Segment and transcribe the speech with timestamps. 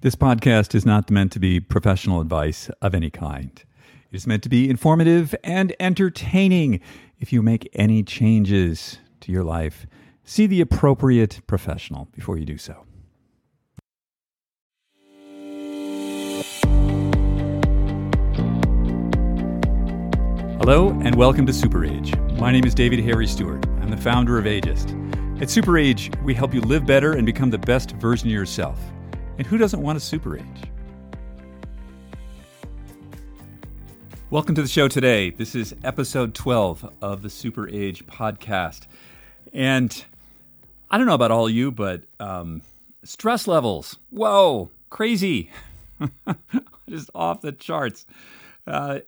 [0.00, 3.50] This podcast is not meant to be professional advice of any kind.
[4.12, 6.78] It is meant to be informative and entertaining.
[7.18, 9.88] If you make any changes to your life,
[10.22, 12.84] see the appropriate professional before you do so.
[20.60, 22.16] Hello, and welcome to Super Age.
[22.38, 23.66] My name is David Harry Stewart.
[23.80, 25.42] I'm the founder of Ageist.
[25.42, 28.78] At Super Age, we help you live better and become the best version of yourself.
[29.38, 30.62] And who doesn't want a super age?
[34.30, 35.30] Welcome to the show today.
[35.30, 38.88] This is episode 12 of the Super Age podcast.
[39.52, 40.04] And
[40.90, 42.62] I don't know about all you, but um,
[43.04, 45.52] stress levels, whoa, crazy.
[46.88, 48.06] Just off the charts.
[48.66, 48.98] Uh,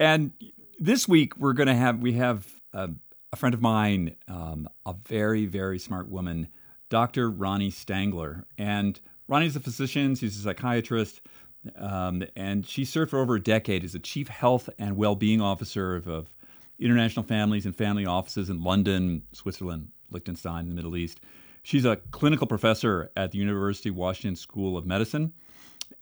[0.00, 0.32] and
[0.80, 2.90] this week we're going to have, we have a,
[3.32, 6.48] a friend of mine, um, a very, very smart woman,
[6.88, 7.30] Dr.
[7.30, 8.42] Ronnie Stangler.
[8.58, 11.20] And Ronnie's a physician, she's a psychiatrist,
[11.76, 15.40] um, and she served for over a decade as a chief health and well being
[15.40, 16.30] officer of, of,
[16.80, 21.20] international families and family offices in London, Switzerland, Liechtenstein, the Middle East.
[21.62, 25.34] She's a clinical professor at the University of Washington School of Medicine.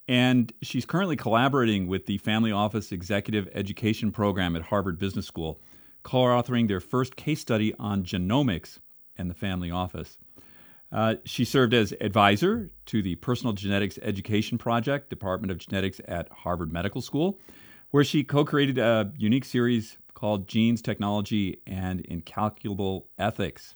[0.07, 5.59] And she's currently collaborating with the Family Office Executive Education Program at Harvard Business School,
[6.03, 8.79] co authoring their first case study on genomics
[9.17, 10.17] and the family office.
[10.91, 16.29] Uh, she served as advisor to the Personal Genetics Education Project, Department of Genetics at
[16.29, 17.39] Harvard Medical School,
[17.91, 23.75] where she co created a unique series called Genes, Technology, and Incalculable Ethics.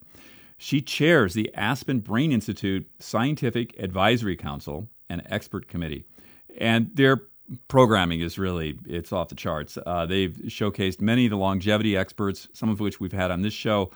[0.57, 6.05] She chairs the Aspen Brain Institute Scientific Advisory Council and Expert Committee.
[6.57, 7.23] And their
[7.67, 9.77] programming is really it's off the charts.
[9.85, 13.53] Uh, they've showcased many of the longevity experts, some of which we've had on this
[13.53, 13.91] show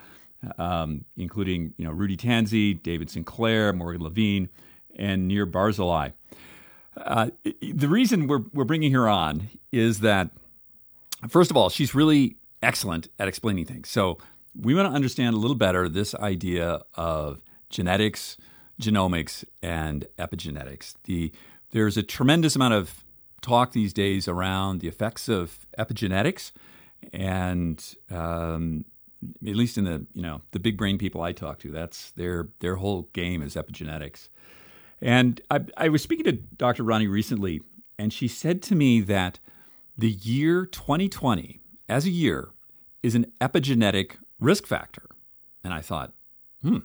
[0.57, 4.49] um, including you know Rudy Tanzi, David Sinclair, Morgan Levine,
[4.95, 6.13] and Nir Barzilai.
[6.95, 7.29] Uh,
[7.61, 10.29] the reason we're we're bringing her on is that
[11.29, 13.89] first of all, she's really excellent at explaining things.
[13.89, 14.17] So
[14.59, 18.37] we want to understand a little better this idea of genetics,
[18.81, 20.95] genomics, and epigenetics.
[21.03, 21.31] The
[21.71, 23.03] there's a tremendous amount of
[23.41, 26.51] talk these days around the effects of epigenetics,
[27.13, 28.85] and um,
[29.45, 32.49] at least in the you know the big brain people I talk to, that's their
[32.59, 34.29] their whole game is epigenetics.
[35.01, 36.83] And I, I was speaking to Dr.
[36.83, 37.61] Ronnie recently,
[37.99, 39.39] and she said to me that
[39.97, 42.49] the year 2020 as a year
[43.03, 45.07] is an epigenetic risk factor.
[45.63, 46.13] And I thought,
[46.61, 46.79] hmm,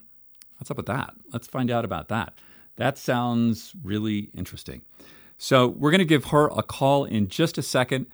[0.58, 1.14] what's up with that?
[1.32, 2.34] Let's find out about that.
[2.76, 4.82] That sounds really interesting.
[5.38, 8.06] So we're going to give her a call in just a second.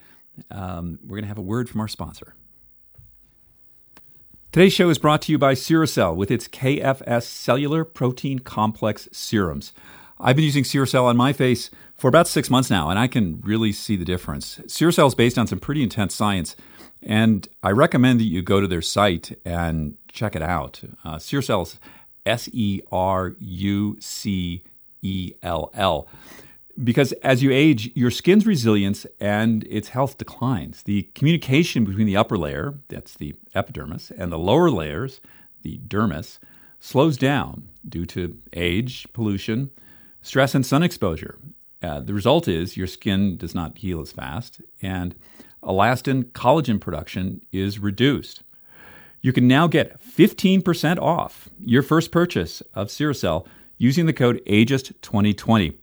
[0.50, 2.34] Um, we're going to have a word from our sponsor.
[4.50, 9.74] Today's show is brought to you by Serucell with its KFS cellular protein complex serums.
[10.18, 13.42] I've been using Serucell on my face for about six months now, and I can
[13.42, 14.58] really see the difference.
[14.66, 16.56] Serucell is based on some pretty intense science,
[17.02, 20.80] and I recommend that you go to their site and check it out.
[21.04, 21.18] Uh,
[22.24, 24.64] S E R U C
[25.02, 26.08] E L L
[26.82, 30.82] because as you age, your skin's resilience and its health declines.
[30.82, 35.20] The communication between the upper layer, that's the epidermis, and the lower layers,
[35.62, 36.38] the dermis,
[36.78, 39.70] slows down due to age, pollution,
[40.22, 41.38] stress, and sun exposure.
[41.82, 45.14] Uh, the result is your skin does not heal as fast, and
[45.62, 48.42] elastin collagen production is reduced.
[49.20, 53.46] You can now get 15% off your first purchase of Serucell
[53.76, 55.74] using the code AGEIST2020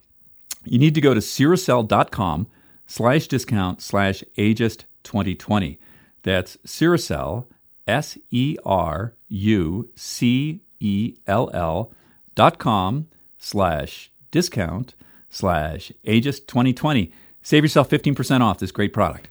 [0.65, 2.47] you need to go to serucell.com
[2.87, 5.79] slash discount slash ageist 2020.
[6.23, 7.45] That's Serucell,
[7.87, 11.93] S E R U C E L L
[12.33, 14.95] dot com slash discount
[15.29, 17.11] slash ageist 2020.
[17.41, 19.29] Save yourself 15% off this great product.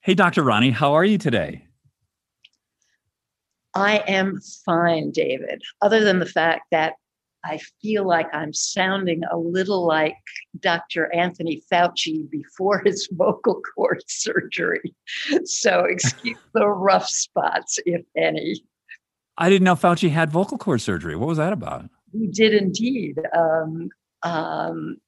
[0.00, 0.42] Hey, Dr.
[0.42, 1.64] Ronnie, how are you today?
[3.74, 6.94] I am fine, David, other than the fact that
[7.44, 10.16] I feel like I'm sounding a little like
[10.60, 11.12] Dr.
[11.14, 14.94] Anthony Fauci before his vocal cord surgery.
[15.44, 18.62] So excuse the rough spots, if any.
[19.38, 21.16] I didn't know Fauci had vocal cord surgery.
[21.16, 21.88] What was that about?
[22.12, 23.18] He did indeed.
[23.36, 23.88] Um,
[24.22, 24.98] um,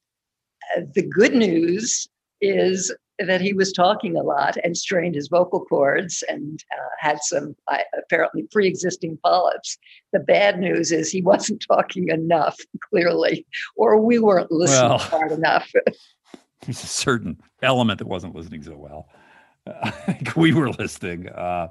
[0.94, 2.08] the good news
[2.40, 7.18] is that he was talking a lot and strained his vocal cords and uh, had
[7.22, 9.78] some uh, apparently pre-existing polyps.
[10.12, 12.58] The bad news is he wasn't talking enough,
[12.90, 13.46] clearly,
[13.76, 15.70] or we weren't listening well, hard enough.
[16.62, 19.08] there's a certain element that wasn't listening so well.
[19.66, 21.26] Uh, we were listening.
[21.30, 21.68] Uh,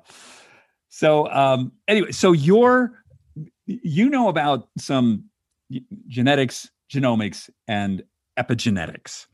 [0.89, 1.28] so
[1.88, 3.04] anyway, so you're
[3.66, 5.25] you know about some
[6.07, 8.01] genetics, genomics, and
[8.39, 9.28] epigenetics,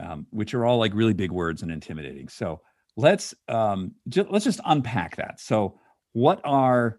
[0.00, 2.28] um, which are all like really big words and intimidating.
[2.28, 2.60] So
[2.96, 5.40] let's um, ju- let's just unpack that.
[5.40, 5.78] So
[6.12, 6.98] what are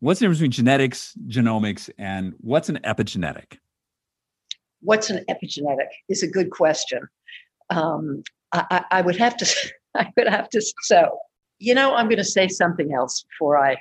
[0.00, 3.58] what's the difference between genetics, genomics, and what's an epigenetic?
[4.80, 7.08] What's an epigenetic is a good question.
[7.70, 8.22] Um,
[8.52, 10.62] I, I, would have to, I would have to.
[10.82, 11.18] So,
[11.58, 13.76] you know, I'm going to say something else before I.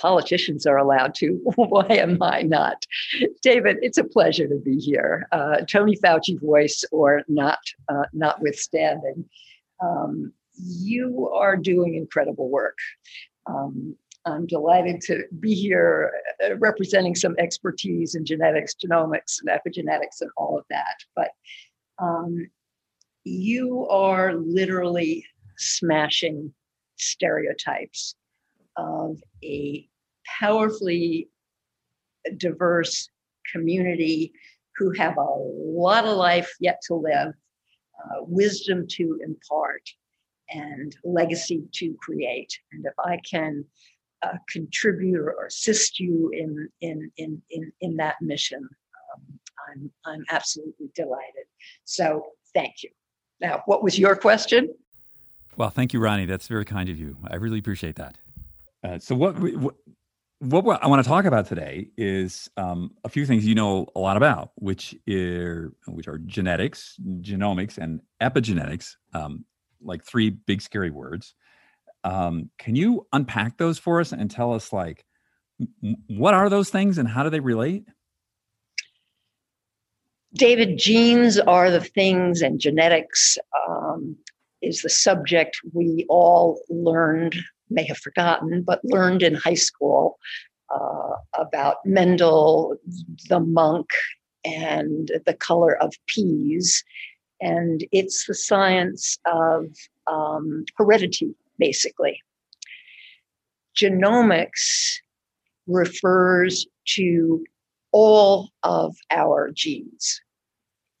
[0.00, 1.40] Politicians are allowed to.
[1.56, 2.86] Why am I not?
[3.42, 5.28] David, it's a pleasure to be here.
[5.30, 7.58] Uh, Tony Fauci voice or not,
[7.88, 9.28] uh, notwithstanding,
[9.82, 12.76] um, you are doing incredible work.
[13.46, 16.12] Um, I'm delighted to be here
[16.44, 20.96] uh, representing some expertise in genetics, genomics, and epigenetics, and all of that.
[21.16, 21.30] But
[21.98, 22.50] um,
[23.24, 25.24] you are literally
[25.56, 26.52] smashing
[26.96, 28.14] stereotypes
[28.76, 29.88] of a
[30.38, 31.28] powerfully
[32.36, 33.08] diverse
[33.52, 34.32] community
[34.76, 37.32] who have a lot of life yet to live,
[37.98, 39.82] uh, wisdom to impart,
[40.50, 42.58] and legacy to create.
[42.72, 43.64] And if I can
[44.22, 48.60] uh, contribute or assist you in in in in, in that mission.
[48.62, 51.46] Um, I'm I'm absolutely delighted.
[51.84, 52.90] So thank you.
[53.40, 54.74] Now, what was your question?
[55.56, 56.26] Well, thank you, Ronnie.
[56.26, 57.16] That's very kind of you.
[57.28, 58.16] I really appreciate that.
[58.84, 59.74] Uh, so what, what
[60.40, 64.00] what I want to talk about today is um, a few things you know a
[64.00, 69.44] lot about, which are which are genetics, genomics, and epigenetics, um,
[69.82, 71.34] like three big scary words.
[72.04, 75.04] Um, can you unpack those for us and tell us like
[76.06, 77.84] what are those things and how do they relate?
[80.32, 83.36] David, genes are the things, and genetics
[83.68, 84.16] um,
[84.62, 87.36] is the subject we all learned,
[87.70, 90.18] may have forgotten, but learned in high school
[90.74, 92.76] uh, about Mendel,
[93.28, 93.88] the monk,
[94.44, 96.82] and the color of peas.
[97.40, 99.66] And it's the science of
[100.06, 102.20] um, heredity basically.
[103.76, 104.96] Genomics
[105.68, 107.44] refers to
[107.92, 110.20] all of our genes,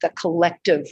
[0.02, 0.86] the collective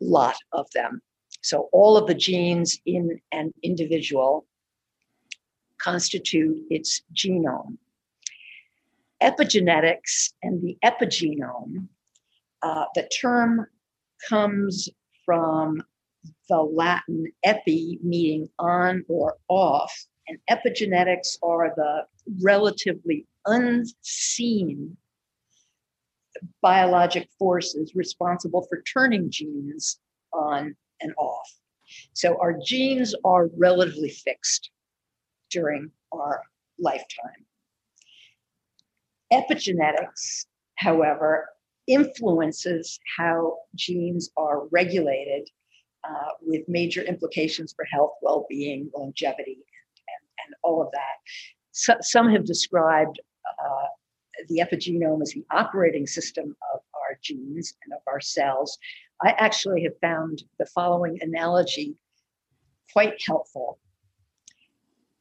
[0.00, 1.00] lot of them.
[1.42, 4.46] So, all of the genes in an individual
[5.82, 7.76] constitute its genome.
[9.22, 11.88] Epigenetics and the epigenome,
[12.62, 13.66] uh, the term
[14.28, 14.88] comes
[15.24, 15.82] from
[16.48, 19.92] the Latin epi meaning on or off,
[20.28, 22.06] and epigenetics are the
[22.42, 24.96] relatively unseen
[26.62, 29.98] biologic forces responsible for turning genes
[30.32, 31.50] on and off.
[32.12, 34.70] So our genes are relatively fixed
[35.50, 36.42] during our
[36.78, 37.44] lifetime.
[39.32, 41.48] Epigenetics, however,
[41.86, 45.48] influences how genes are regulated
[46.04, 51.16] uh, with major implications for health, well being, longevity, and, and, all of that.
[51.72, 53.86] So, some have described uh,
[54.48, 58.78] the epigenome as the operating system of our genes and of our cells.
[59.22, 61.96] I actually have found the following analogy
[62.92, 63.78] quite helpful.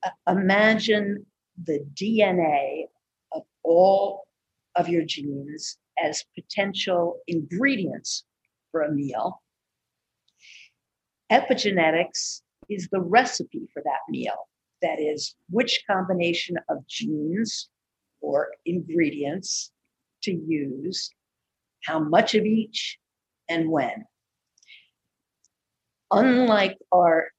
[0.04, 1.26] Uh, imagine
[1.64, 2.86] the DNA
[3.34, 4.26] of all
[4.76, 8.24] of your genes as potential ingredients
[8.72, 9.42] for a meal
[11.32, 14.48] Epigenetics is the recipe for that meal.
[14.82, 17.70] That is, which combination of genes
[18.22, 19.72] or ingredients
[20.24, 21.12] to use,
[21.84, 22.98] how much of each,
[23.48, 24.06] and when.
[26.12, 27.30] Unlike our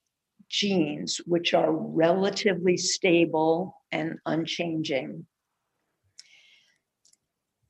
[0.51, 5.27] genes, which are relatively stable and unchanging,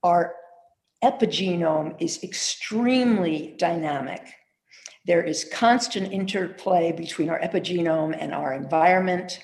[0.03, 0.35] our
[1.05, 4.23] epigenome is extremely dynamic.
[5.07, 9.41] There is constant interplay between our epigenome and our environment.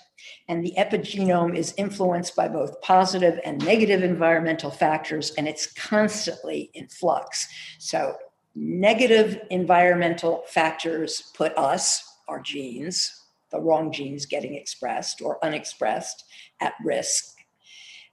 [0.49, 6.71] And the epigenome is influenced by both positive and negative environmental factors, and it's constantly
[6.75, 7.47] in flux.
[7.79, 8.17] So,
[8.55, 16.25] negative environmental factors put us, our genes, the wrong genes getting expressed or unexpressed,
[16.61, 17.37] at risk.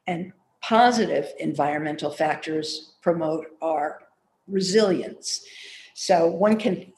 [0.07, 4.01] And positive environmental factors promote our
[4.47, 5.45] resilience.
[5.93, 6.91] So, one can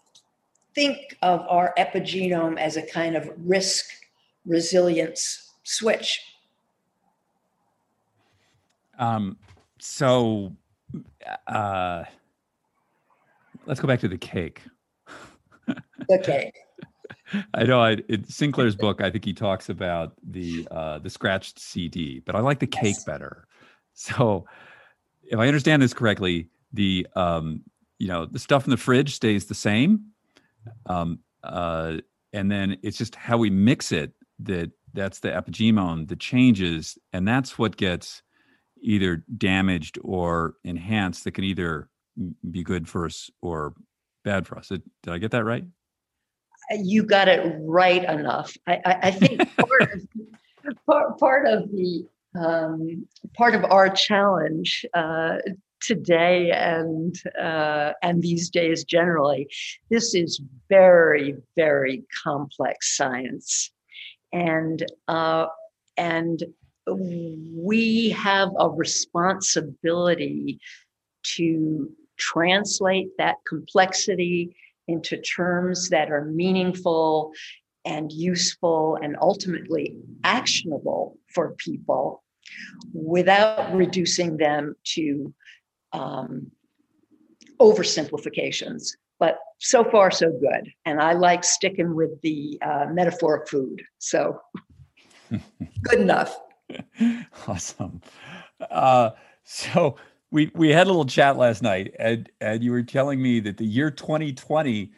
[0.74, 3.86] think of our epigenome as a kind of risk
[4.46, 6.22] resilience switch.
[9.00, 9.38] Um,
[9.80, 10.56] so
[11.48, 12.04] uh,
[13.66, 14.62] let's go back to the cake.
[15.68, 16.56] the cake.
[17.54, 17.82] I know.
[17.82, 22.36] I, in Sinclair's book, I think he talks about the uh, the scratched CD, but
[22.36, 23.04] I like the cake yes.
[23.04, 23.48] better.
[23.98, 24.46] So,
[25.24, 27.62] if I understand this correctly, the um,
[27.98, 30.08] you know the stuff in the fridge stays the same,
[30.88, 32.00] um, uh,
[32.34, 37.26] and then it's just how we mix it that that's the epigenome that changes, and
[37.26, 38.22] that's what gets
[38.82, 41.24] either damaged or enhanced.
[41.24, 41.90] That can either
[42.52, 43.76] be good for us or
[44.26, 44.68] bad for us.
[44.68, 45.64] Did I get that right?
[46.72, 48.56] You got it right enough.
[48.68, 50.08] I, I, I think part, of,
[50.86, 52.08] part, part of the
[52.38, 55.38] um, part of our challenge uh,
[55.82, 59.48] today and uh, and these days generally,
[59.90, 63.72] this is very very complex science,
[64.34, 65.48] and uh,
[65.98, 66.44] and
[66.88, 70.60] we have a responsibility
[71.36, 74.56] to translate that complexity
[74.88, 77.32] into terms that are meaningful
[77.86, 82.24] and useful and ultimately actionable for people
[82.94, 85.34] without reducing them to
[85.94, 86.52] um,
[87.60, 88.92] oversimplifications.
[89.20, 90.72] But so far, so good.
[90.86, 93.82] And I like sticking with the uh, metaphor of food.
[94.00, 94.42] So
[95.30, 96.38] good enough.
[97.48, 98.02] awesome.
[98.70, 99.12] Uh,
[99.44, 99.96] so
[100.32, 103.58] we we had a little chat last night, and and you were telling me that
[103.58, 104.92] the year 2020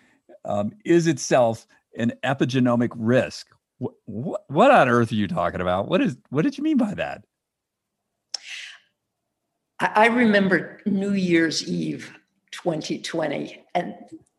[0.46, 1.68] um, is itself
[1.98, 3.48] an epigenomic risk.
[3.80, 5.88] What, what, what on earth are you talking about?
[5.88, 7.24] What is what did you mean by that?
[9.80, 12.12] I remember New Year's Eve
[12.52, 13.94] 2020, and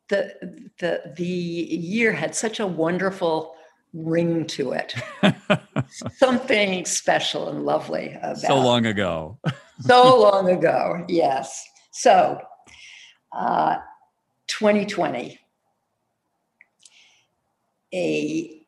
[0.09, 0.33] the
[0.79, 3.55] the the year had such a wonderful
[3.93, 4.95] ring to it.
[6.17, 9.39] Something special and lovely about so long ago.
[9.87, 11.67] so long ago, yes.
[11.91, 12.39] So,
[13.31, 13.77] uh,
[14.47, 15.39] 2020,
[17.93, 18.65] a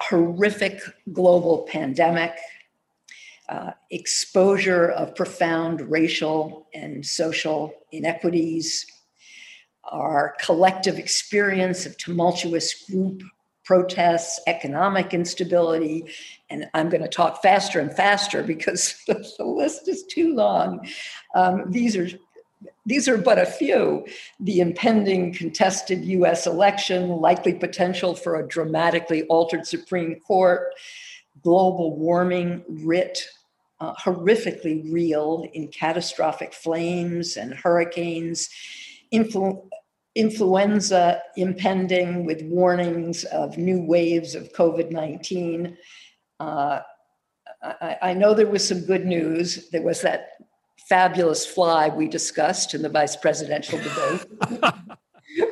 [0.00, 0.80] horrific
[1.12, 2.32] global pandemic
[3.48, 8.86] uh, exposure of profound racial and social inequities,
[9.84, 13.22] our collective experience of tumultuous group
[13.68, 16.06] protests, economic instability,
[16.48, 20.88] and I'm going to talk faster and faster because the list is too long.
[21.34, 22.08] Um, these are
[22.86, 24.06] these are but a few.
[24.40, 30.72] The impending contested US election, likely potential for a dramatically altered Supreme Court,
[31.42, 33.22] global warming writ
[33.80, 38.48] uh, horrifically real in catastrophic flames and hurricanes,
[39.12, 39.68] influ-
[40.18, 45.78] influenza impending with warnings of new waves of COVID 19.
[46.40, 46.80] Uh,
[47.62, 49.70] I, I, know there was some good news.
[49.70, 50.30] There was that
[50.88, 54.26] fabulous fly we discussed in the vice presidential debate.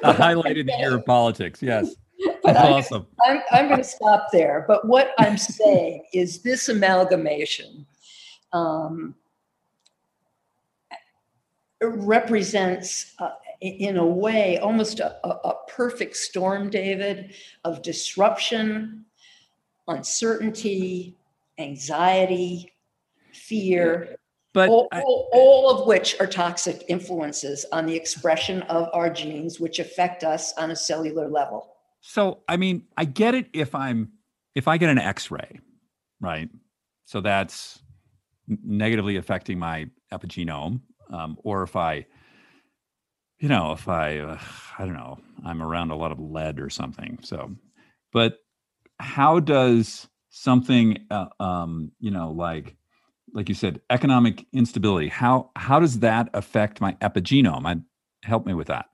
[0.02, 1.94] highlighted the year of politics, yes.
[2.44, 3.06] That's I'm, awesome.
[3.24, 4.64] I'm, I'm going to stop there.
[4.66, 7.86] But what I'm saying is this amalgamation
[8.52, 9.14] um,
[11.82, 13.30] represents, uh,
[13.60, 17.34] in a way, almost a, a, perfect storm, David,
[17.64, 19.04] of disruption,
[19.88, 21.16] uncertainty,
[21.58, 22.72] anxiety,
[23.32, 24.16] fear.
[24.52, 29.10] But all, I, all, all, of which are toxic influences on the expression of our
[29.10, 31.74] genes, which affect us on a cellular level.
[32.00, 34.12] So, I mean, I get it if I'm
[34.54, 35.60] if I get an X-ray,
[36.20, 36.48] right?
[37.04, 37.80] So that's
[38.48, 42.06] negatively affecting my epigenome, um, or if I,
[43.38, 44.38] you know, if I, uh,
[44.78, 47.18] I don't know, I'm around a lot of lead or something.
[47.22, 47.54] So,
[48.12, 48.38] but
[48.98, 52.76] how does something, uh, um, you know, like,
[53.32, 57.66] like you said, economic instability, how how does that affect my epigenome?
[57.66, 57.76] I
[58.26, 58.86] help me with that.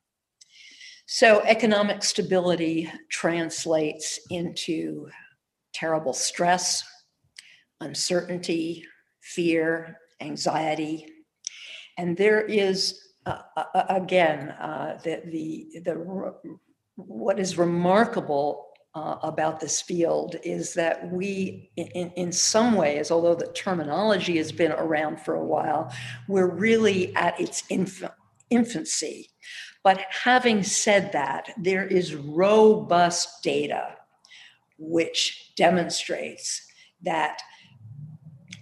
[1.07, 5.09] So, economic stability translates into
[5.75, 6.83] terrible stress,
[7.81, 8.85] uncertainty,
[9.21, 11.07] fear, anxiety.
[11.99, 16.35] And there is, uh, uh, uh, again, uh, the, the, the,
[16.97, 23.35] what is remarkable uh, about this field is that we, in, in some ways, although
[23.35, 25.93] the terminology has been around for a while,
[26.29, 28.11] we're really at its inf-
[28.51, 29.31] infancy.
[29.83, 33.97] But having said that, there is robust data
[34.79, 36.67] which demonstrates
[37.03, 37.41] that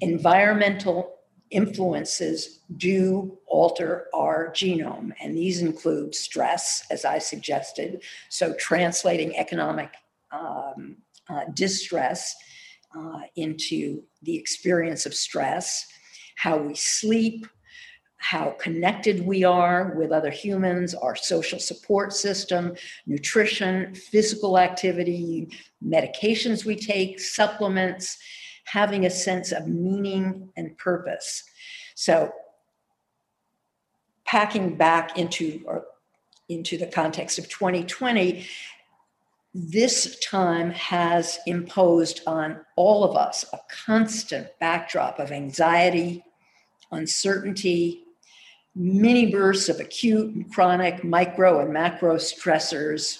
[0.00, 1.19] environmental
[1.50, 8.02] influences do alter our genome, and these include stress, as I suggested.
[8.28, 9.90] So, translating economic
[10.32, 10.96] um,
[11.28, 12.34] uh, distress
[12.96, 15.86] uh, into the experience of stress,
[16.36, 17.46] how we sleep,
[18.16, 22.74] how connected we are with other humans, our social support system,
[23.06, 25.48] nutrition, physical activity,
[25.84, 28.18] medications we take, supplements
[28.70, 31.42] having a sense of meaning and purpose.
[31.94, 32.32] So,
[34.24, 35.84] packing back into or
[36.48, 38.46] into the context of 2020,
[39.52, 46.24] this time has imposed on all of us a constant backdrop of anxiety,
[46.92, 48.04] uncertainty,
[48.76, 53.18] mini bursts of acute and chronic micro and macro stressors.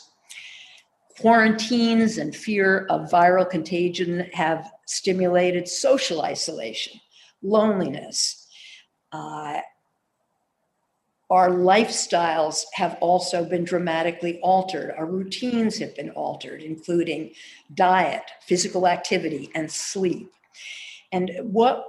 [1.19, 7.01] Quarantines and fear of viral contagion have stimulated social isolation,
[7.43, 8.47] loneliness.
[9.13, 9.61] Uh,
[11.31, 14.93] our lifestyles have also been dramatically altered.
[14.99, 17.35] Our routines have been altered, including
[17.73, 20.33] diet, physical activity, and sleep.
[21.13, 21.85] And what,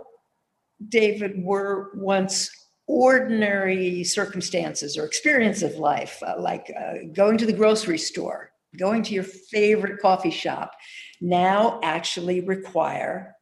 [0.87, 2.51] David, were once
[2.85, 9.01] ordinary circumstances or experience of life, uh, like uh, going to the grocery store, going
[9.01, 10.73] to your favorite coffee shop,
[11.21, 13.35] now actually require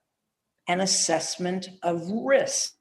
[0.68, 2.74] an assessment of risk.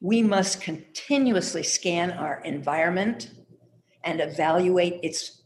[0.00, 3.30] We must continuously scan our environment
[4.04, 5.42] and evaluate its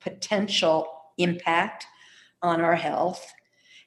[0.00, 1.86] potential impact
[2.42, 3.32] on our health.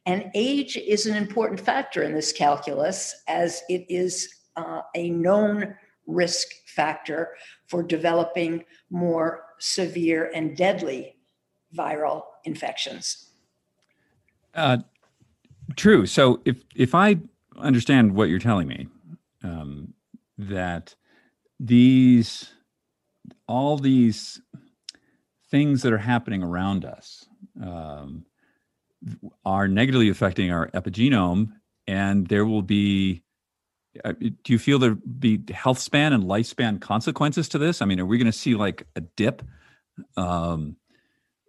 [0.05, 5.75] And age is an important factor in this calculus as it is uh, a known
[6.07, 7.35] risk factor
[7.67, 11.15] for developing more severe and deadly
[11.77, 13.28] viral infections.
[14.59, 14.77] Uh,
[15.77, 16.05] true.
[16.05, 17.17] So if if I
[17.57, 18.87] understand what you're telling me,
[19.43, 19.93] um,
[20.37, 20.95] that
[21.59, 22.51] these
[23.47, 24.41] all these
[25.49, 27.25] things that are happening around us
[27.61, 28.25] um,
[29.45, 31.51] are negatively affecting our epigenome,
[31.87, 33.23] and there will be
[34.05, 37.81] uh, do you feel there be health span and lifespan consequences to this?
[37.81, 39.41] I mean, are we going to see like a dip,
[40.17, 40.75] um,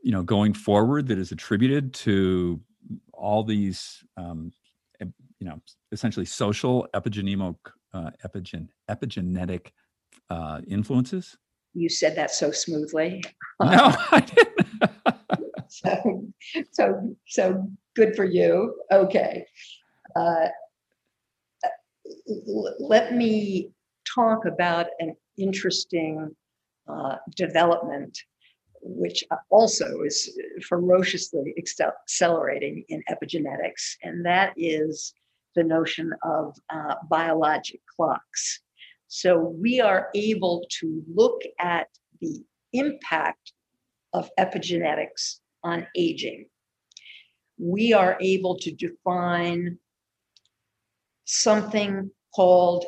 [0.03, 2.61] you know, going forward that is attributed to
[3.21, 4.53] all these, um,
[5.01, 5.61] you know,
[5.93, 7.57] essentially social epigenemic,
[7.93, 9.69] uh, epigen, epigenetic
[10.31, 11.37] uh, influences?
[11.75, 13.23] You said that so smoothly.
[13.63, 13.95] No,
[15.69, 16.25] so,
[16.73, 18.75] so, so good for you.
[18.91, 19.45] Okay.
[20.17, 20.49] Uh,
[22.79, 23.71] let me
[24.15, 26.35] talk about an interesting
[26.89, 28.19] uh, development,
[28.83, 35.15] which also is ferociously accelerating in epigenetics, and that is
[35.55, 38.61] the notion of uh, biologic clocks.
[39.09, 41.89] So we are able to look at
[42.21, 43.53] the impact
[44.13, 46.47] of epigenetics on aging.
[47.59, 49.79] We are able to define
[51.25, 52.85] something called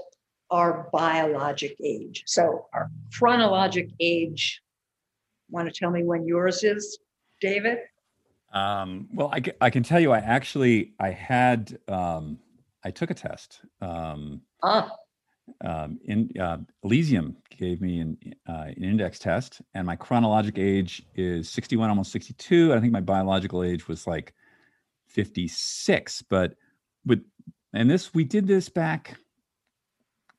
[0.50, 2.24] our biologic age.
[2.26, 4.60] So, our chronologic age,
[5.52, 6.98] want to tell me when yours is,
[7.40, 7.78] David?
[8.52, 12.38] Um, well, I, I can tell you, I actually, I had, um,
[12.84, 13.60] I took a test.
[13.80, 14.90] Um, ah.
[15.64, 18.16] Um, in uh, Elysium gave me an,
[18.48, 22.72] uh, an index test, and my chronologic age is 61, almost 62.
[22.72, 24.34] I think my biological age was like
[25.08, 26.22] 56.
[26.22, 26.54] But
[27.04, 27.24] with
[27.72, 29.18] and this, we did this back,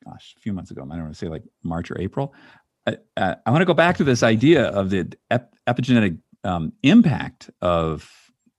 [0.04, 0.82] gosh, a few months ago.
[0.82, 2.32] I don't want to say like March or April.
[2.86, 6.72] I, uh, I want to go back to this idea of the ep- epigenetic um,
[6.82, 8.10] impact of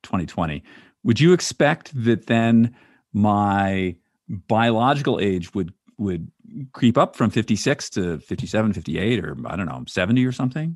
[0.03, 0.63] 2020.
[1.03, 2.75] Would you expect that then
[3.13, 3.95] my
[4.27, 6.29] biological age would would
[6.73, 10.75] creep up from 56 to 57, 58, or I don't know, 70 or something?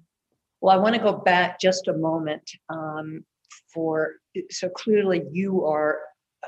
[0.62, 3.26] Well, I want to go back just a moment um,
[3.74, 4.14] for
[4.50, 6.00] so clearly you are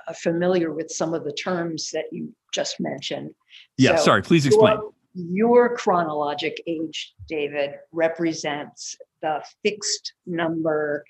[0.08, 3.32] uh, familiar with some of the terms that you just mentioned.
[3.78, 4.78] Yeah, so sorry, please explain.
[4.78, 11.04] Your, your chronologic age, David, represents the fixed number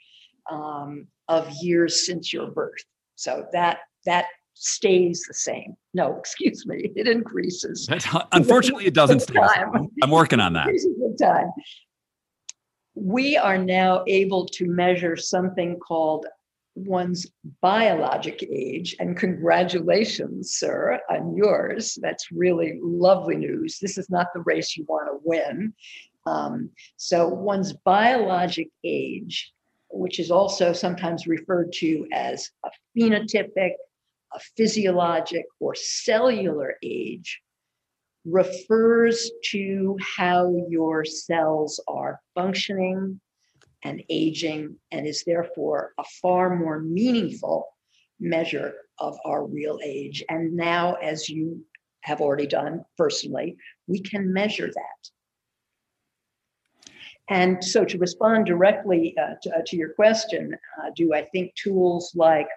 [0.50, 2.84] um, of years since your birth.
[3.16, 5.76] So that that stays the same.
[5.94, 7.88] No, excuse me, it increases.
[8.32, 9.40] unfortunately, it doesn't stay.
[10.04, 10.68] I'm working on that.
[11.20, 11.52] Time.
[12.96, 16.26] We are now able to measure something called
[16.76, 17.28] one's
[17.62, 18.96] biologic age.
[19.00, 21.98] And congratulations, sir, on yours.
[22.02, 23.80] That's really lovely news.
[23.80, 25.74] This is not the race you want to win.
[26.26, 29.52] Um, so, one's biologic age,
[29.90, 33.72] which is also sometimes referred to as a phenotypic,
[34.34, 37.42] a physiologic, or cellular age,
[38.24, 43.20] refers to how your cells are functioning
[43.84, 47.68] and aging and is therefore a far more meaningful
[48.20, 50.24] measure of our real age.
[50.30, 51.66] And now, as you
[52.02, 55.10] have already done personally, we can measure that.
[57.30, 61.56] And so, to respond directly uh, to, uh, to, your question, uh, do I think
[61.56, 62.50] tools like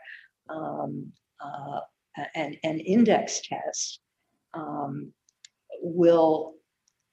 [0.48, 1.80] um, uh,
[2.34, 4.00] an, an, index test
[4.52, 5.12] um,
[5.80, 6.54] will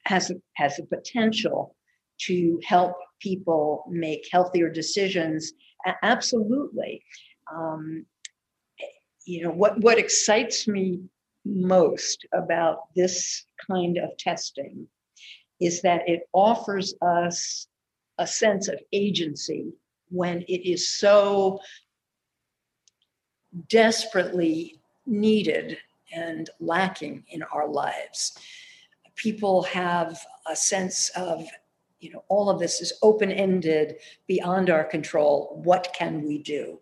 [0.06, 1.76] has has the potential
[2.21, 5.54] to help people make healthier decisions.
[6.04, 7.04] Absolutely.
[7.54, 8.06] Um,
[9.26, 11.00] you know what what excites me
[11.46, 14.88] most about this kind of testing
[15.60, 17.68] is that it offers us
[18.18, 19.74] a sense of agency
[20.10, 21.60] when it is so
[23.70, 25.78] desperately needed
[26.14, 28.38] and lacking in our lives.
[29.16, 31.46] People have a sense of,
[32.02, 35.62] you know, all of this is open ended, beyond our control.
[35.64, 36.80] What can we do?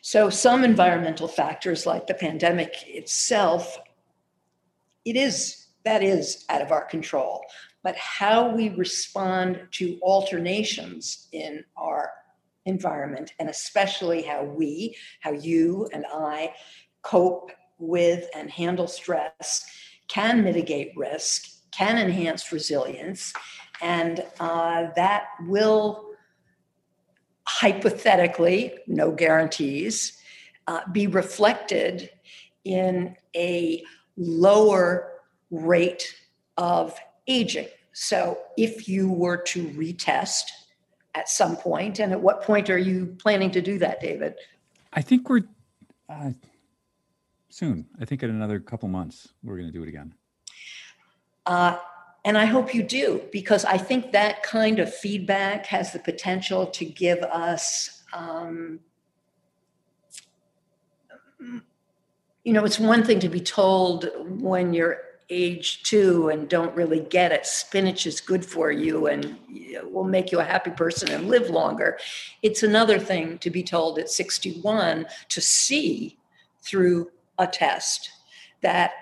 [0.00, 3.78] So, some environmental factors like the pandemic itself,
[5.04, 7.42] it is that is out of our control.
[7.82, 12.10] But how we respond to alternations in our
[12.66, 16.54] environment, and especially how we, how you and I
[17.02, 19.64] cope with and handle stress,
[20.08, 23.32] can mitigate risk, can enhance resilience,
[23.82, 26.06] and uh, that will
[27.46, 30.18] hypothetically, no guarantees,
[30.66, 32.10] uh, be reflected
[32.64, 33.82] in a
[34.16, 35.12] lower
[35.50, 36.14] rate
[36.56, 37.68] of aging.
[37.92, 40.44] So if you were to retest
[41.14, 44.34] at some point, and at what point are you planning to do that, David?
[44.92, 45.44] I think we're
[46.08, 46.32] uh,
[47.48, 47.86] soon.
[48.00, 50.14] I think in another couple months, we're going to do it again.
[51.46, 51.78] Uh,
[52.24, 56.66] and I hope you do, because I think that kind of feedback has the potential
[56.66, 58.80] to give us, um,
[62.42, 64.98] you know, it's one thing to be told when you're
[65.30, 69.36] age two and don't really get it spinach is good for you and
[69.84, 71.98] will make you a happy person and live longer.
[72.42, 76.16] It's another thing to be told at 61 to see
[76.62, 78.10] through a test
[78.60, 78.92] that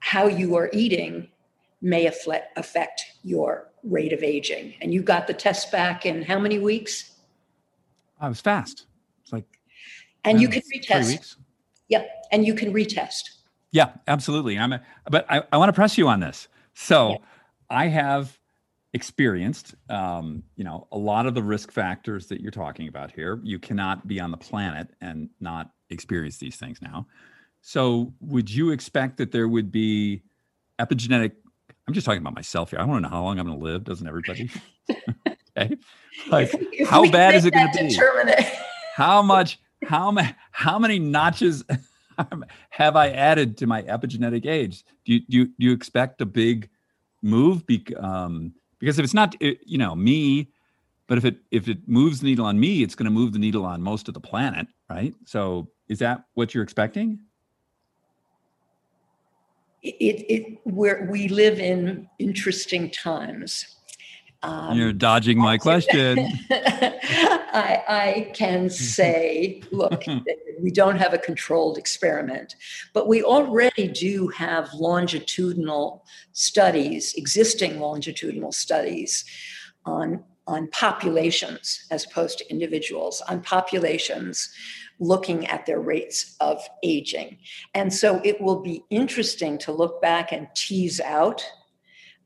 [0.00, 1.28] how you are eating
[1.80, 4.74] may affect your rate of aging.
[4.80, 7.12] And you got the test back in how many weeks?
[8.20, 8.86] I was fast.
[9.22, 9.46] It's like,
[10.24, 11.08] and you can retest.
[11.08, 11.36] Weeks.
[11.88, 13.22] Yep, and you can retest.
[13.72, 14.58] Yeah, absolutely.
[14.58, 16.48] I'm, a, but I, I want to press you on this.
[16.74, 17.16] So, yeah.
[17.70, 18.36] I have
[18.92, 23.40] experienced, um, you know, a lot of the risk factors that you're talking about here.
[23.44, 27.06] You cannot be on the planet and not experience these things now.
[27.62, 30.22] So, would you expect that there would be
[30.78, 31.32] epigenetic
[31.90, 32.78] I'm just talking about myself here.
[32.78, 33.82] I want to know how long I'm going to live.
[33.82, 34.48] Doesn't everybody?
[35.58, 35.76] okay.
[36.30, 38.44] Like, if how bad is it going to be?
[38.94, 39.58] how much?
[39.82, 40.32] How many?
[40.52, 41.64] How many notches
[42.70, 44.84] have I added to my epigenetic age?
[45.04, 46.68] Do you do you, do you expect a big
[47.22, 47.66] move?
[47.66, 50.48] Be, um, because if it's not, you know, me,
[51.08, 53.40] but if it if it moves the needle on me, it's going to move the
[53.40, 55.12] needle on most of the planet, right?
[55.24, 57.18] So, is that what you're expecting?
[59.82, 63.76] It, it where we live in interesting times.
[64.42, 66.26] Um, You're dodging my question.
[67.52, 70.04] I, I, can say, look,
[70.62, 72.56] we don't have a controlled experiment,
[72.94, 79.24] but we already do have longitudinal studies, existing longitudinal studies
[79.84, 84.50] on, on populations as opposed to individuals, on populations
[85.00, 87.38] looking at their rates of aging.
[87.74, 91.44] And so it will be interesting to look back and tease out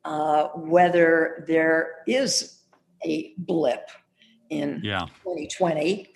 [0.04, 2.58] uh, whether there is
[3.04, 3.90] a blip
[4.50, 5.06] in yeah.
[5.22, 6.12] 2020.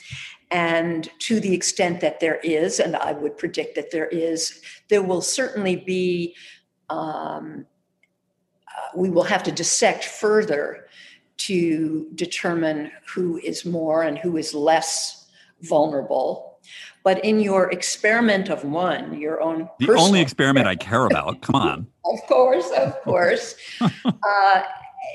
[0.51, 5.03] And to the extent that there is, and I would predict that there is, there
[5.03, 6.35] will certainly be,
[6.91, 7.67] um,
[8.67, 10.87] uh, we will have to dissect further
[11.37, 15.18] to determine who is more and who is less
[15.63, 16.49] vulnerable
[17.05, 21.41] but in your experiment of one, your own the only experiment I care about.
[21.41, 21.87] Come on.
[22.05, 23.55] of course, of course.
[23.81, 24.63] uh,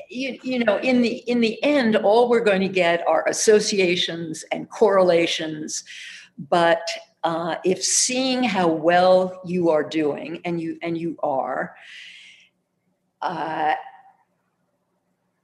[0.08, 4.44] you, you know, in the in the end, all we're going to get are associations
[4.50, 5.84] and correlations.
[6.50, 6.82] But
[7.22, 11.76] uh, if seeing how well you are doing, and you and you are,
[13.22, 13.74] uh,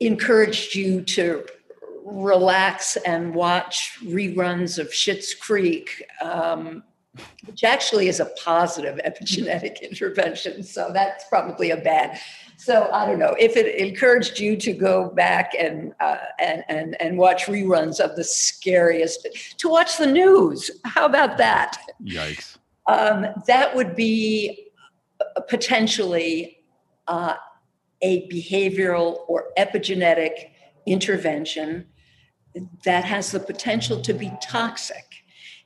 [0.00, 1.46] encouraged you to
[2.10, 6.82] relax and watch reruns of Schitt's Creek, um,
[7.46, 10.62] which actually is a positive epigenetic intervention.
[10.62, 12.20] So that's probably a bad.
[12.56, 17.00] So I don't know if it encouraged you to go back and uh, and and
[17.00, 20.70] and watch reruns of the scariest, to watch the news.
[20.84, 21.78] How about that?
[22.04, 22.58] Yikes!
[22.86, 24.68] Um, that would be
[25.48, 26.58] potentially
[27.08, 27.34] uh,
[28.02, 30.50] a behavioral or epigenetic
[30.86, 31.86] intervention
[32.84, 35.06] that has the potential to be toxic.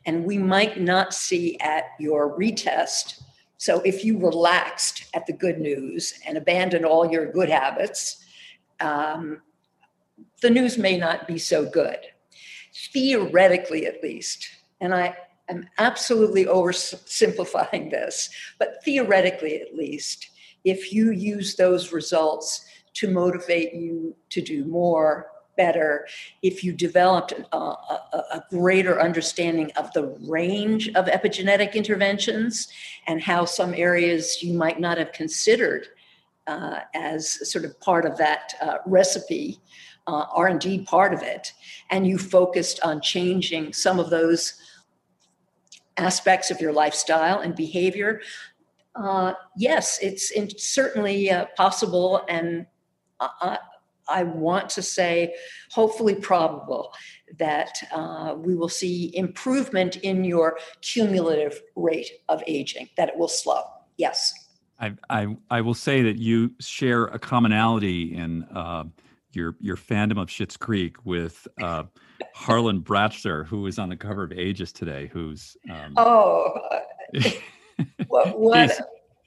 [0.07, 3.23] And we might not see at your retest
[3.65, 8.23] so if you relaxed at the good news and abandoned all your good habits,
[8.79, 9.41] um,
[10.43, 11.97] the news may not be so good.
[12.93, 14.49] Theoretically, at least,
[14.83, 15.17] and I
[15.49, 20.29] am absolutely oversimplifying this, but theoretically, at least,
[20.65, 22.67] if you use those results
[22.97, 26.07] to motivate you to do more, better,
[26.43, 32.69] if you developed a, a, a, greater understanding of the range of epigenetic interventions
[33.07, 35.89] and how some areas you might not have considered
[36.47, 39.59] uh, as sort of part of that uh, recipe
[40.07, 41.53] uh, are indeed part of it,
[41.91, 44.61] and you focused on changing some of those
[45.97, 48.21] aspects of your lifestyle and behavior,
[48.95, 52.67] uh, yes, it's in, certainly uh, possible and
[53.21, 53.57] uh,
[54.09, 55.35] I want to say,
[55.71, 56.93] hopefully probable,
[57.39, 63.29] that uh, we will see improvement in your cumulative rate of aging, that it will
[63.29, 63.63] slow.
[63.97, 64.33] Yes.
[64.81, 68.85] I, I, I will say that you share a commonality in uh,
[69.33, 71.85] your your fandom of Schitt's Creek with uh,
[72.35, 75.11] Harlan Bratcher, who is on the cover of Ageist today.
[75.13, 76.59] Who's um, oh,
[78.09, 78.39] what?
[78.39, 78.71] what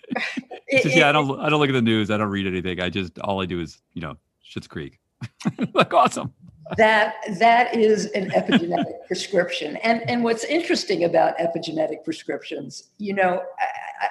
[0.72, 2.12] just, yeah, I don't I don't look at the news.
[2.12, 2.80] I don't read anything.
[2.80, 5.00] I just all I do is you know Schitt's Creek.
[5.74, 6.34] like awesome.
[6.78, 13.42] that that is an epigenetic prescription, and and what's interesting about epigenetic prescriptions, you know,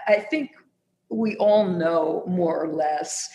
[0.09, 0.51] I, I think
[1.09, 3.29] we all know more or less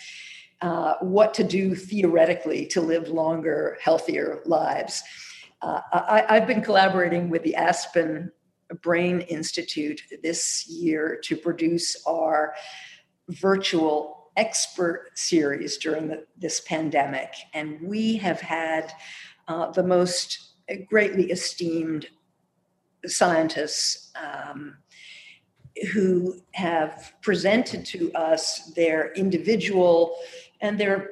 [0.60, 5.02] uh, what to do theoretically to live longer, healthier lives.
[5.60, 8.30] Uh, I, I've been collaborating with the Aspen
[8.82, 12.54] Brain Institute this year to produce our
[13.28, 18.92] virtual expert series during the, this pandemic, and we have had
[19.48, 20.54] uh, the most
[20.88, 22.06] greatly esteemed
[23.06, 24.76] scientists um,
[25.92, 30.16] who have presented to us their individual
[30.60, 31.10] and their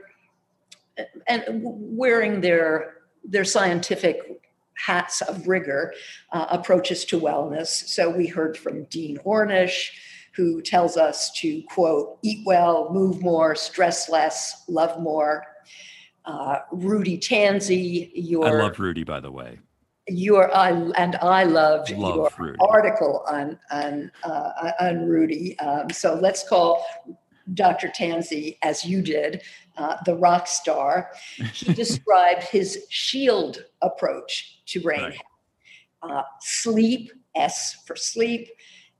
[1.26, 4.18] and wearing their their scientific
[4.76, 5.92] hats of rigor
[6.32, 7.68] uh, approaches to wellness.
[7.68, 9.90] So we heard from Dean Ornish,
[10.32, 15.44] who tells us to quote, eat well, move more, stress less, love more.
[16.24, 19.58] Uh, Rudy Tanzi, your I love Rudy, by the way.
[20.08, 22.58] Your I and I loved love your Rudy.
[22.60, 25.58] article on on uh, on Rudy.
[25.58, 26.84] Um, so let's call
[27.54, 27.88] Dr.
[27.88, 29.42] Tanzi, as you did,
[29.76, 31.10] uh, the rock star.
[31.52, 35.12] He described his shield approach to brain right.
[35.14, 35.26] health.
[36.02, 38.48] Uh, sleep, S for sleep,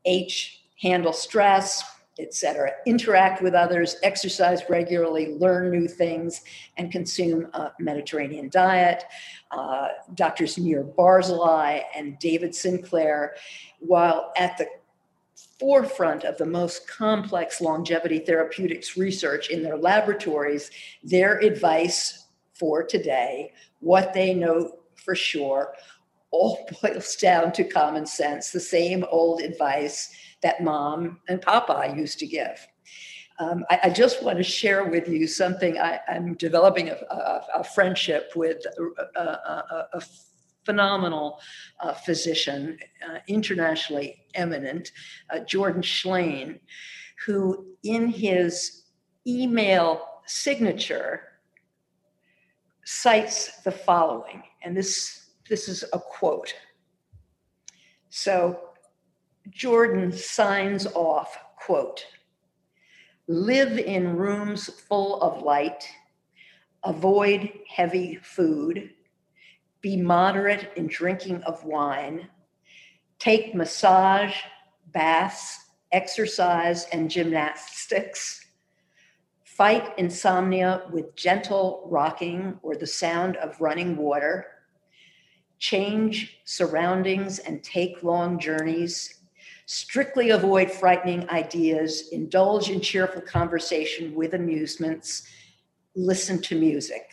[0.05, 1.85] H handle stress,
[2.19, 2.73] etc.
[2.87, 6.43] Interact with others, exercise regularly, learn new things,
[6.77, 9.05] and consume a Mediterranean diet.
[9.51, 13.35] Uh, Doctors Nir Barzilai and David Sinclair,
[13.81, 14.67] while at the
[15.59, 20.71] forefront of the most complex longevity therapeutics research in their laboratories,
[21.03, 25.75] their advice for today, what they know for sure,
[26.31, 32.19] all boils down to common sense, the same old advice that mom and papa used
[32.21, 32.67] to give.
[33.39, 35.79] Um, I, I, just want to share with you something.
[35.79, 38.59] I, am developing a, a, a, friendship with
[39.17, 39.21] a,
[39.95, 40.03] a
[40.65, 41.41] phenomenal
[41.81, 44.93] uh, physician, uh, internationally eminent,
[45.31, 46.61] uh, Jordan Schlein,
[47.27, 48.85] who in his
[49.27, 51.23] email signature
[52.85, 56.55] cites the following, and this, this is a quote.
[58.11, 58.70] So
[59.49, 62.05] Jordan signs off, quote,
[63.27, 65.89] live in rooms full of light,
[66.85, 68.91] avoid heavy food,
[69.81, 72.29] be moderate in drinking of wine,
[73.19, 74.37] take massage,
[74.93, 78.45] baths, exercise, and gymnastics,
[79.45, 84.47] fight insomnia with gentle rocking or the sound of running water,
[85.59, 89.20] change surroundings and take long journeys
[89.73, 95.29] strictly avoid frightening ideas, indulge in cheerful conversation with amusements,
[95.95, 97.09] listen to music.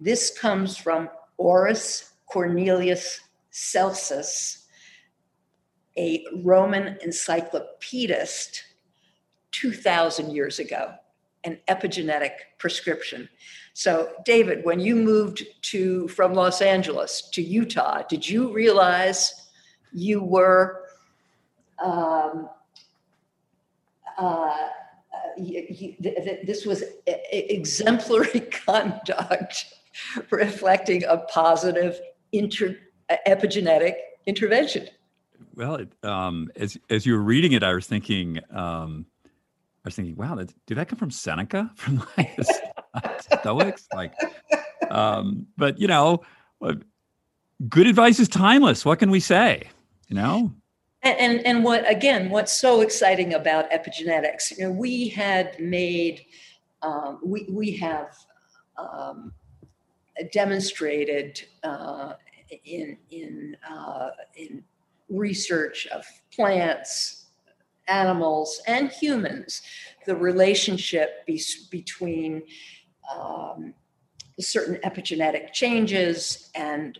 [0.00, 3.20] This comes from Aulus Cornelius
[3.52, 4.66] Celsus,
[5.96, 8.62] a Roman encyclopedist
[9.52, 10.94] 2,000 years ago,
[11.44, 13.28] an epigenetic prescription.
[13.74, 19.46] So, David, when you moved to from Los Angeles to Utah, did you realize
[19.92, 20.87] you were
[21.82, 22.48] um,
[24.18, 24.68] uh,
[25.36, 29.74] th- this was exemplary conduct
[30.30, 32.00] reflecting a positive
[32.32, 32.76] inter-
[33.26, 33.94] epigenetic
[34.26, 34.88] intervention.
[35.54, 39.96] Well, it, um, as as you were reading it, I was thinking, um, I was
[39.96, 42.38] thinking, wow, that, did that come from Seneca, from like
[43.40, 43.88] Stoics?
[43.92, 44.14] Like,
[44.90, 46.22] um, but you know,
[47.68, 48.84] good advice is timeless.
[48.84, 49.68] What can we say?
[50.08, 50.54] You know.
[51.02, 52.28] And, and, what again?
[52.28, 54.56] What's so exciting about epigenetics?
[54.58, 56.26] You know, we had made,
[56.82, 58.16] um, we we have
[58.76, 59.32] um,
[60.32, 62.14] demonstrated uh,
[62.64, 64.64] in in uh, in
[65.08, 67.26] research of plants,
[67.86, 69.62] animals, and humans,
[70.06, 72.42] the relationship be- between
[73.16, 73.72] um,
[74.40, 76.98] certain epigenetic changes and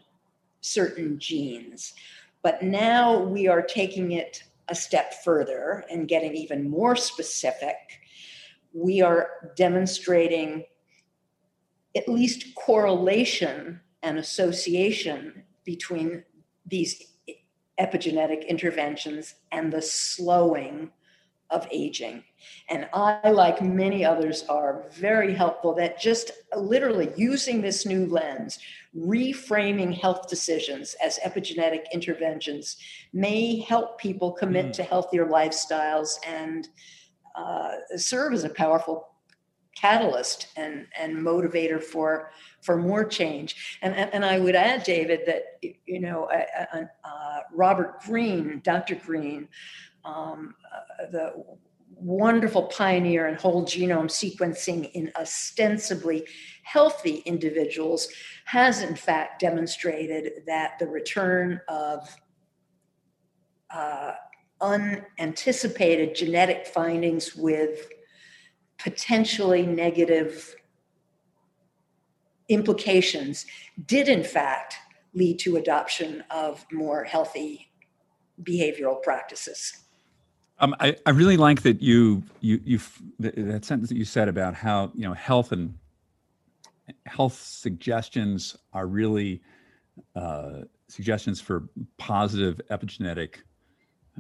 [0.61, 1.95] certain genes.
[2.43, 7.77] But now we are taking it a step further and getting even more specific.
[8.73, 10.65] We are demonstrating
[11.97, 16.23] at least correlation and association between
[16.67, 17.03] these
[17.81, 20.91] epigenetic interventions and the slowing
[21.51, 22.25] of aging.
[22.69, 28.59] And I, like many others, are very helpful that just literally using this new lens,
[28.97, 32.77] reframing health decisions as epigenetic interventions
[33.13, 34.73] may help people commit mm.
[34.75, 36.69] to healthier lifestyles and
[37.37, 39.09] uh, serve as a powerful
[39.75, 42.31] catalyst and, and motivator for
[42.63, 43.79] for more change.
[43.83, 48.97] And, and, and I would add, David, that you know uh, uh, Robert Green, Dr.
[48.97, 49.49] Green,
[50.05, 51.45] um, uh, the
[52.01, 56.27] wonderful pioneer in whole genome sequencing in ostensibly
[56.63, 58.09] healthy individuals,
[58.45, 62.17] has in fact demonstrated that the return of
[63.71, 64.13] uh,
[64.61, 67.89] unanticipated genetic findings with
[68.79, 70.55] potentially negative
[72.49, 73.47] implications
[73.87, 74.77] did in fact
[75.15, 77.71] lead to adoption of more healthy
[78.43, 79.88] behavioral practices.
[80.61, 82.81] Um, I, I really like that you you you
[83.21, 85.75] that sentence that you said about how you know health and
[87.07, 89.41] health suggestions are really
[90.17, 93.37] uh, suggestions for positive epigenetic.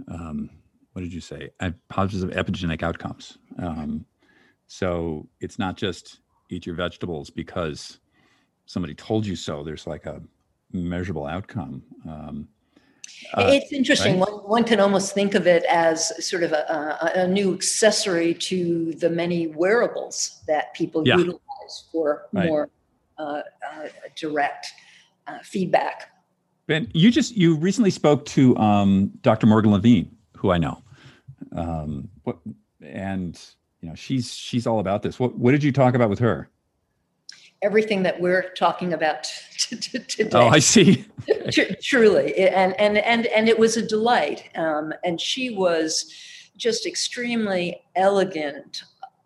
[0.07, 0.51] Um,
[0.93, 1.51] what did you say?
[1.61, 3.39] Uh, positive epigenetic outcomes.
[3.59, 4.05] Um,
[4.67, 6.21] so it's not just
[6.51, 7.99] eat your vegetables because
[8.67, 9.65] somebody told you so.
[9.65, 10.21] There's like a
[10.73, 11.83] measurable outcome.
[12.07, 12.49] Um,
[13.35, 14.19] uh, it's interesting.
[14.19, 14.31] Right?
[14.31, 18.35] One, one can almost think of it as sort of a, a, a new accessory
[18.35, 21.17] to the many wearables that people yeah.
[21.17, 22.47] utilize for right.
[22.47, 22.71] more
[23.19, 23.43] uh,
[23.73, 24.69] uh, direct
[25.27, 26.11] uh, feedback.
[26.67, 29.47] Ben, you just you recently spoke to um, Dr.
[29.47, 30.83] Morgan Levine, who I know,
[31.53, 32.39] um, what,
[32.83, 33.41] and
[33.81, 35.19] you know she's she's all about this.
[35.19, 36.51] What what did you talk about with her?
[37.63, 39.25] Everything that we're talking about
[39.57, 40.31] today.
[40.33, 41.07] Oh, I see.
[41.83, 44.49] Truly, and and and and it was a delight.
[44.55, 46.13] Um, and she was
[46.57, 48.83] just extremely elegant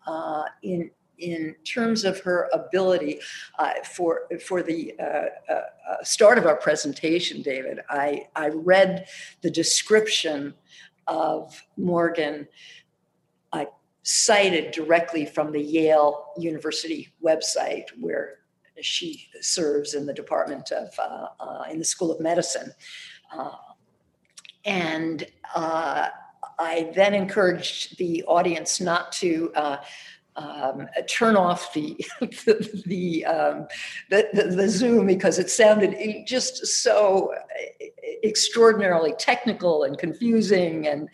[0.07, 3.19] uh, in in terms of her ability
[3.59, 7.79] uh, for for the uh, uh, uh start of our presentation, David.
[7.89, 9.07] I I read
[9.41, 10.53] the description
[11.07, 12.47] of Morgan.
[14.03, 18.39] Cited directly from the Yale University website, where
[18.81, 22.73] she serves in the department of uh, uh, in the School of Medicine,
[23.33, 23.51] uh,
[24.65, 26.09] and uh,
[26.59, 29.51] I then encouraged the audience not to.
[29.55, 29.77] Uh,
[30.35, 33.67] um, turn off the the the, um,
[34.09, 37.31] the, the, the Zoom because it sounded just so
[38.23, 41.07] extraordinarily technical and confusing and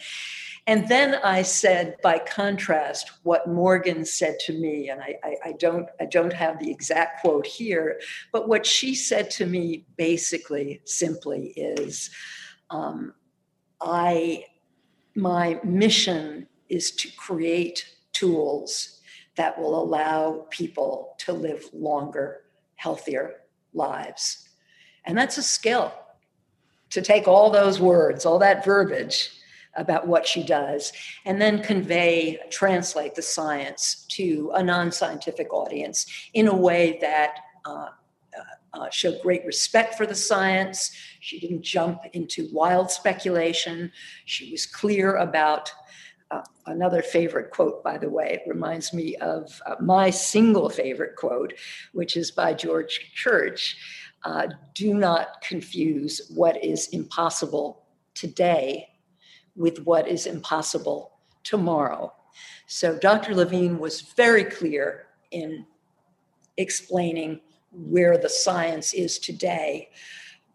[0.70, 5.52] and then I said, by contrast, what Morgan said to me, and I, I, I,
[5.54, 8.00] don't, I don't have the exact quote here,
[8.32, 12.12] but what she said to me basically, simply is,
[12.70, 13.16] um,
[13.82, 14.46] I,
[15.16, 19.02] my mission is to create tools
[19.38, 22.42] that will allow people to live longer,
[22.76, 23.38] healthier
[23.74, 24.48] lives.
[25.06, 25.92] And that's a skill
[26.92, 29.32] to take all those words, all that verbiage,
[29.76, 30.92] about what she does,
[31.26, 37.36] and then convey, translate the science to a non scientific audience in a way that
[37.66, 37.88] uh,
[38.38, 40.92] uh, uh, showed great respect for the science.
[41.20, 43.92] She didn't jump into wild speculation.
[44.26, 45.72] She was clear about
[46.32, 51.16] uh, another favorite quote, by the way, it reminds me of uh, my single favorite
[51.16, 51.54] quote,
[51.94, 53.78] which is by George Church
[54.24, 58.89] uh, Do not confuse what is impossible today
[59.60, 61.12] with what is impossible
[61.44, 62.12] tomorrow.
[62.66, 63.36] So Dr.
[63.36, 65.66] Levine was very clear in
[66.58, 67.42] explaining
[67.72, 69.90] where the science is today,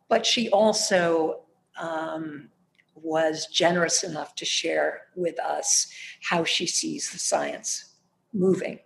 [0.09, 1.43] but she also
[1.79, 2.49] um,
[2.95, 5.93] was generous enough to share with us
[6.23, 7.95] how she sees the science
[8.33, 8.79] moving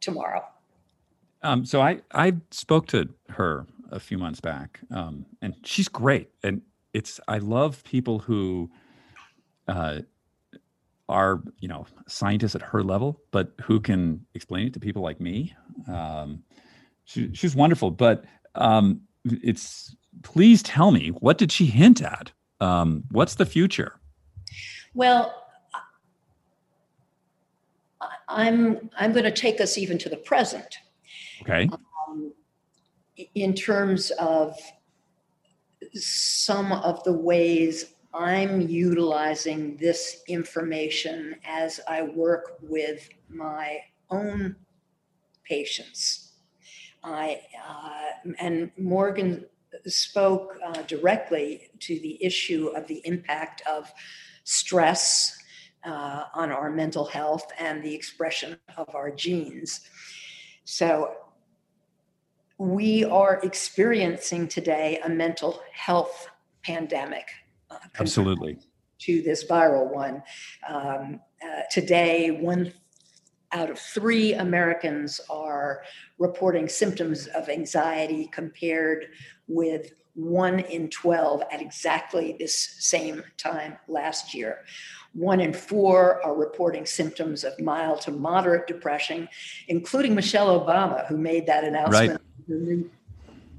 [0.00, 0.44] tomorrow.
[1.42, 6.30] Um, so I I spoke to her a few months back, um, and she's great.
[6.42, 6.62] And
[6.92, 8.70] it's I love people who
[9.68, 10.00] uh,
[11.08, 15.20] are you know scientists at her level, but who can explain it to people like
[15.20, 15.54] me.
[15.88, 16.42] Um,
[17.04, 22.32] she, she's wonderful, but um, it's please tell me what did she hint at?
[22.60, 24.00] Um, what's the future?
[24.94, 25.34] Well,
[28.28, 30.78] I'm I'm going to take us even to the present.
[31.42, 31.68] Okay.
[32.08, 32.32] Um,
[33.34, 34.56] in terms of
[35.94, 44.56] some of the ways I'm utilizing this information as I work with my own
[45.44, 46.32] patients.
[47.04, 49.44] I uh, and Morgan
[49.86, 53.92] spoke uh, directly to the issue of the impact of
[54.44, 55.36] stress
[55.84, 59.82] uh, on our mental health and the expression of our genes.
[60.64, 61.16] So,
[62.56, 66.28] we are experiencing today a mental health
[66.62, 67.26] pandemic.
[67.70, 68.58] Uh, Absolutely.
[69.00, 70.22] To this viral one.
[70.68, 72.72] Um, uh, today, one
[73.52, 75.82] out of three Americans are
[76.18, 79.06] reporting symptoms of anxiety compared
[79.48, 84.64] with one in 12 at exactly this same time last year.
[85.12, 89.28] One in four are reporting symptoms of mild to moderate depression,
[89.68, 92.20] including Michelle Obama, who made that announcement.
[92.48, 92.90] Right.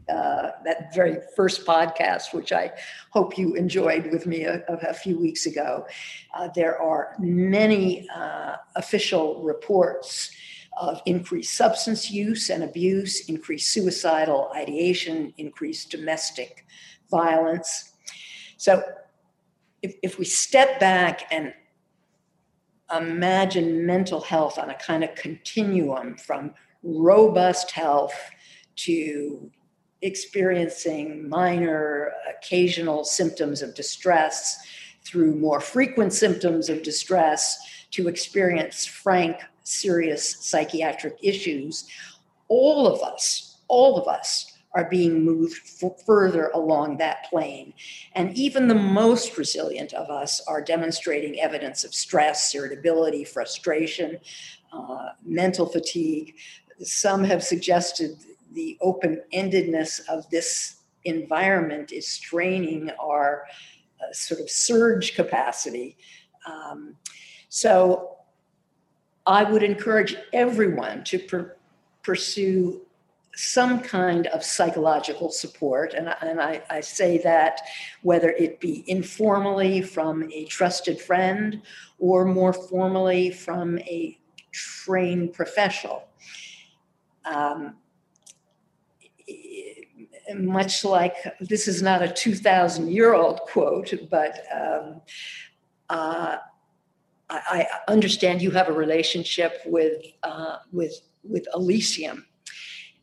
[0.10, 2.72] Uh, that very first podcast, which I
[3.10, 5.86] hope you enjoyed with me a, a few weeks ago.
[6.34, 10.32] Uh, there are many uh, official reports
[10.80, 16.66] of increased substance use and abuse, increased suicidal ideation, increased domestic
[17.10, 17.94] violence.
[18.58, 18.84] So,
[19.82, 21.54] if, if we step back and
[22.96, 26.54] imagine mental health on a kind of continuum from
[26.84, 28.14] robust health
[28.78, 29.52] to
[30.02, 34.60] experiencing minor, occasional symptoms of distress
[35.04, 41.88] through more frequent symptoms of distress to experience frank, serious psychiatric issues,
[42.48, 47.74] all of us, all of us are being moved f- further along that plane.
[48.14, 54.20] And even the most resilient of us are demonstrating evidence of stress, irritability, frustration,
[54.72, 56.36] uh, mental fatigue.
[56.84, 58.18] Some have suggested
[58.58, 63.46] the open endedness of this environment is straining our
[64.02, 65.96] uh, sort of surge capacity.
[66.48, 66.96] Um,
[67.50, 68.18] so
[69.28, 71.52] I would encourage everyone to
[72.02, 72.82] pursue
[73.36, 75.94] some kind of psychological support.
[75.94, 77.62] And, and I, I, say that
[78.02, 81.62] whether it be informally from a trusted friend
[82.00, 84.18] or more formally from a
[84.52, 86.08] trained professional.
[87.26, 87.76] Um,
[90.36, 95.02] much like this is not a 2,000 year old quote, but um,
[95.90, 96.38] uh,
[97.30, 102.26] I, I, understand you have a relationship with, uh, with, with Elysium.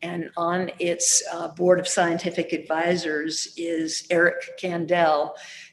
[0.02, 5.32] And on its uh, board of scientific advisors is Eric Kandel,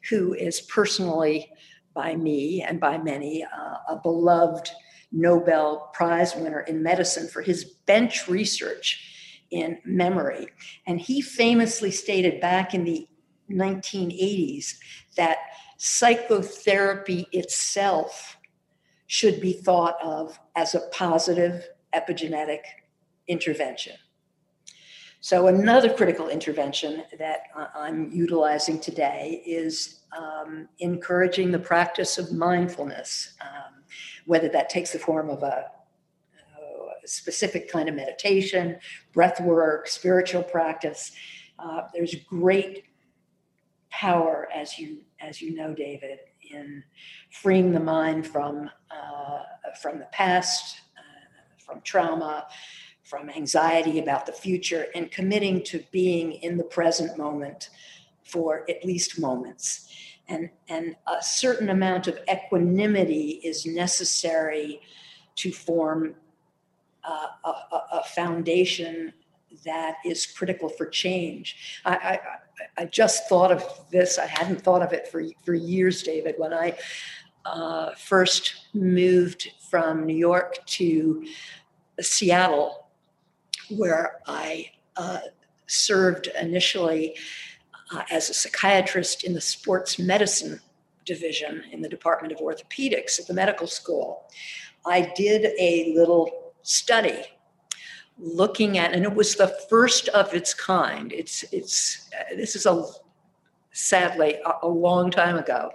[0.09, 1.51] who is personally,
[1.93, 4.69] by me and by many, uh, a beloved
[5.11, 9.10] Nobel Prize winner in medicine for his bench research
[9.51, 10.47] in memory.
[10.87, 13.07] And he famously stated back in the
[13.49, 14.75] 1980s
[15.15, 15.37] that
[15.77, 18.37] psychotherapy itself
[19.07, 22.61] should be thought of as a positive epigenetic
[23.27, 23.95] intervention.
[25.19, 27.41] So, another critical intervention that
[27.75, 33.83] I'm utilizing today is um, encouraging the practice of mindfulness, um,
[34.25, 35.65] whether that takes the form of a
[37.05, 38.77] specific kind of meditation,
[39.13, 41.11] breath work, spiritual practice.
[41.59, 42.85] Uh, there's great
[43.89, 46.83] power, as you as you know, David, in
[47.29, 49.43] freeing the mind from uh,
[49.81, 52.47] from the past, uh, from trauma,
[53.03, 57.69] from anxiety about the future, and committing to being in the present moment
[58.23, 59.89] for at least moments.
[60.27, 64.81] And, and a certain amount of equanimity is necessary
[65.35, 66.15] to form
[67.09, 67.49] a,
[67.93, 69.13] a, foundation
[69.65, 71.79] that is critical for change.
[71.85, 72.19] I, I,
[72.83, 74.17] I, just thought of this.
[74.17, 76.35] I hadn't thought of it for, for years, David.
[76.37, 76.77] When I
[77.45, 81.25] uh, first moved from New York to
[81.99, 82.87] Seattle,
[83.69, 85.19] where I uh,
[85.67, 87.17] served initially
[87.93, 90.59] uh, as a psychiatrist in the sports medicine
[91.05, 94.29] division in the Department of Orthopedics at the medical school,
[94.85, 97.23] I did a little study
[98.17, 101.11] looking at, and it was the first of its kind.
[101.11, 102.85] It's it's uh, this is a
[103.71, 105.71] sadly a, a long time ago,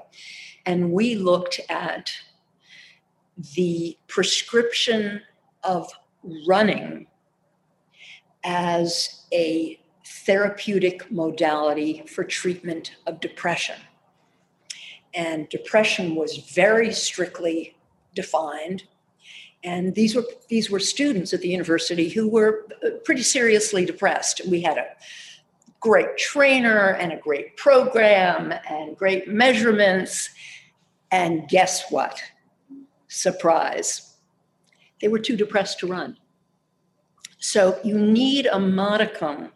[0.65, 2.11] and we looked at
[3.55, 5.21] the prescription
[5.63, 5.91] of
[6.47, 7.07] running
[8.45, 13.77] as a therapeutic modality for treatment of depression.
[15.15, 17.77] And depression was very strictly
[18.15, 18.85] defined.
[19.65, 24.41] And these were these were students at the university who were uh, pretty seriously depressed.
[24.47, 24.87] We had a
[25.81, 30.31] great trainer and a great program and great measurements.
[31.11, 32.23] And guess what?
[33.09, 34.15] Surprise.
[35.01, 36.17] They were too depressed to run.
[37.39, 39.53] So you need a modicum.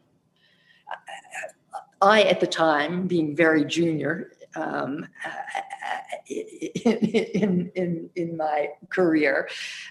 [2.02, 5.06] I, at the time, being very junior um,
[6.26, 9.48] in, in, in, my career,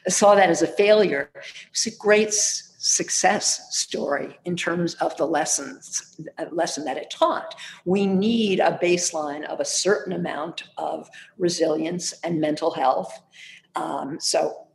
[0.07, 1.30] saw that as a failure.
[1.72, 6.18] It's a great success story in terms of the lessons
[6.51, 7.55] lesson that it taught.
[7.86, 13.22] We need a baseline of a certain amount of resilience and mental health.
[13.76, 14.68] Um, so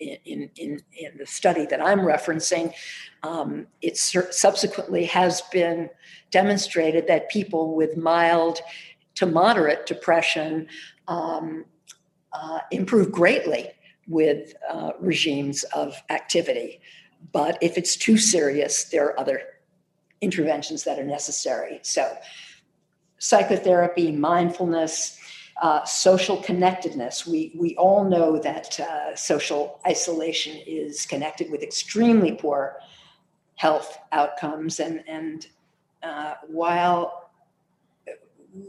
[0.00, 2.72] in, in, in the study that I'm referencing,
[3.22, 5.88] um, it subsequently has been
[6.30, 8.60] demonstrated that people with mild
[9.16, 10.68] to moderate depression
[11.08, 11.64] um,
[12.32, 13.70] uh, improve greatly
[14.08, 16.80] with uh, regimes of activity.
[17.32, 19.40] But if it's too serious, there are other
[20.20, 21.80] interventions that are necessary.
[21.82, 22.16] So,
[23.18, 25.18] psychotherapy, mindfulness,
[25.62, 27.26] uh, social connectedness.
[27.26, 32.78] We, we all know that uh, social isolation is connected with extremely poor
[33.54, 34.80] health outcomes.
[34.80, 35.46] And, and
[36.02, 37.25] uh, while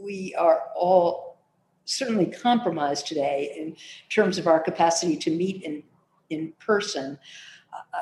[0.00, 1.38] we are all
[1.84, 3.76] certainly compromised today in
[4.10, 5.82] terms of our capacity to meet in,
[6.30, 7.18] in person,
[7.72, 8.00] uh,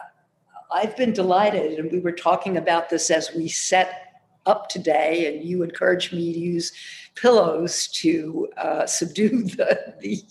[0.73, 4.07] I've been delighted, and we were talking about this as we set
[4.45, 6.73] up today, and you encouraged me to use
[7.15, 10.23] pillows to uh, subdue the, the,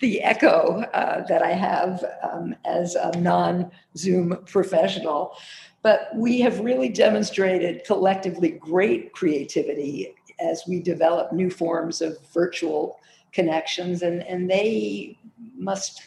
[0.00, 5.36] the echo uh, that I have um, as a non Zoom professional.
[5.82, 12.98] But we have really demonstrated collectively great creativity as we develop new forms of virtual
[13.32, 15.18] connections, and, and they
[15.56, 16.02] must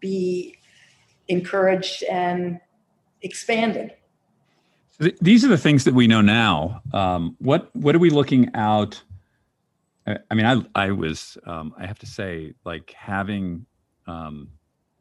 [0.00, 0.58] be
[1.28, 2.60] encouraged and
[3.22, 3.94] expanded.
[5.20, 6.82] These are the things that we know now.
[6.92, 9.00] Um, what what are we looking out?
[10.06, 13.64] I mean, I I was um, I have to say, like having
[14.08, 14.48] um,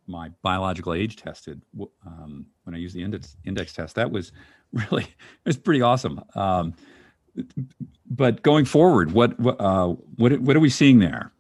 [0.06, 1.64] my biological age tested
[2.06, 3.96] um, when I used the index index test.
[3.96, 4.32] That was
[4.72, 6.22] really it was pretty awesome.
[8.10, 11.32] But going forward, what uh, what what are we seeing there?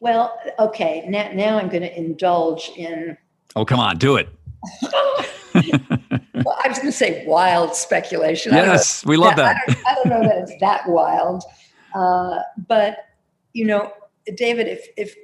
[0.00, 1.04] Well, okay.
[1.08, 3.16] Now now I'm going to indulge in.
[3.56, 4.28] Oh come on, do it.
[5.54, 8.52] well, I was going to say wild speculation.
[8.52, 9.56] Yes, we love that.
[9.56, 11.42] I don't, I don't, know that it's that wild,
[11.94, 12.98] uh, but
[13.52, 13.92] you know,
[14.36, 15.16] David, if if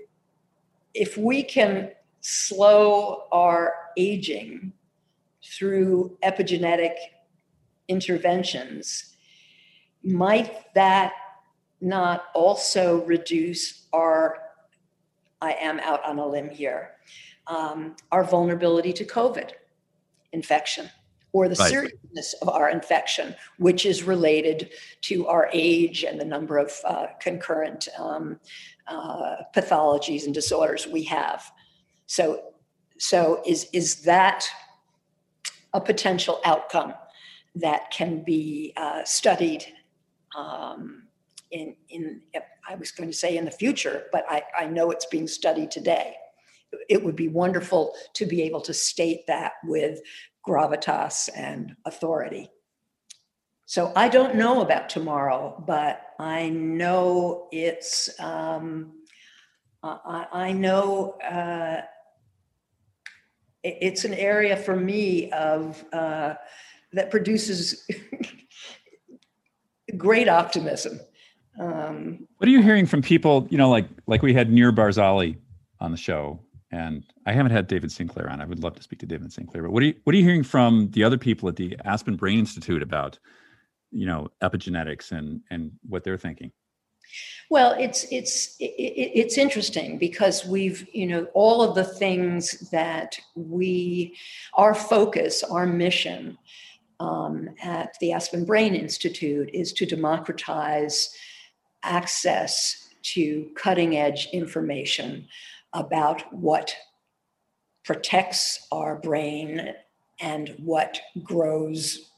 [0.94, 4.72] if we can slow our aging
[5.44, 6.94] through epigenetic
[7.88, 9.14] interventions,
[10.08, 11.12] might that
[11.80, 14.38] not also reduce our?
[15.40, 16.92] I am out on a limb here.
[17.46, 19.52] Um, our vulnerability to COVID
[20.32, 20.90] infection
[21.32, 21.70] or the right.
[21.70, 24.70] seriousness of our infection, which is related
[25.02, 28.40] to our age and the number of uh, concurrent um,
[28.86, 31.50] uh, pathologies and disorders we have.
[32.06, 32.42] So,
[32.98, 34.48] so is is that
[35.74, 36.94] a potential outcome
[37.54, 39.64] that can be uh, studied
[40.38, 41.02] um,
[41.50, 42.20] in in
[42.68, 45.70] I was going to say in the future, but I, I know it's being studied
[45.70, 46.14] today.
[46.90, 50.00] It would be wonderful to be able to state that with
[50.46, 52.50] gravitas and authority.
[53.64, 58.92] So I don't know about tomorrow, but I know it's, um,
[59.82, 61.82] I, I, know uh,
[63.62, 66.34] it's an area for me of, uh,
[66.92, 67.86] that produces
[69.96, 71.00] great optimism.
[71.58, 75.36] Um, what are you hearing from people, you know, like, like we had Nir Barzilai
[75.80, 78.40] on the show and I haven't had David Sinclair on.
[78.40, 79.62] I would love to speak to David Sinclair.
[79.62, 82.16] But what are you what are you hearing from the other people at the Aspen
[82.16, 83.18] Brain Institute about,
[83.90, 86.52] you know, epigenetics and and what they're thinking?
[87.50, 94.14] Well, it's it's it's interesting because we've you know all of the things that we
[94.54, 96.36] our focus, our mission
[97.00, 101.10] um, at the Aspen Brain Institute is to democratize
[101.82, 105.26] access to cutting edge information
[105.72, 106.74] about what
[107.84, 109.72] protects our brain
[110.20, 112.10] and what grows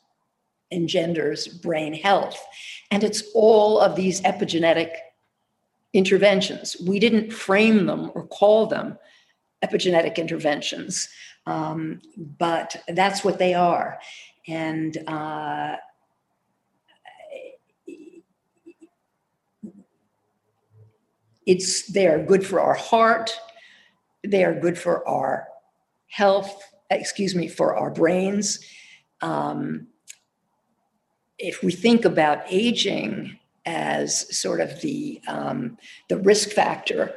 [0.70, 2.44] engenders brain health.
[2.90, 4.92] And it's all of these epigenetic
[5.92, 6.76] interventions.
[6.86, 8.98] We didn't frame them or call them
[9.64, 11.08] epigenetic interventions,
[11.46, 12.00] um,
[12.38, 13.98] but that's what they are.
[14.48, 15.76] And uh,
[21.46, 23.38] it's they are good for our heart,
[24.26, 25.48] they are good for our
[26.08, 28.60] health, excuse me, for our brains.
[29.20, 29.88] Um,
[31.38, 35.76] if we think about aging as sort of the um,
[36.08, 37.14] the risk factor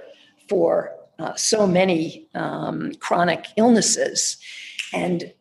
[0.50, 4.38] for uh, so many um, chronic illnesses,
[4.94, 5.34] and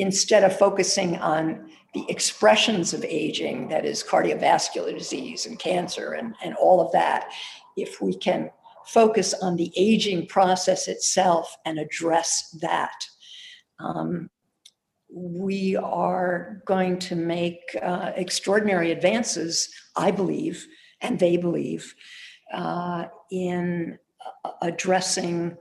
[0.00, 6.34] instead of focusing on the expressions of aging, that is cardiovascular disease and cancer and,
[6.42, 7.30] and all of that,
[7.76, 8.50] if we can
[8.86, 13.04] focus on the aging process itself and address that,
[13.78, 14.30] um,
[15.12, 20.66] we are going to make uh, extraordinary advances, I believe,
[21.00, 21.94] and they believe,
[22.54, 23.98] uh, in
[24.44, 25.56] uh, addressing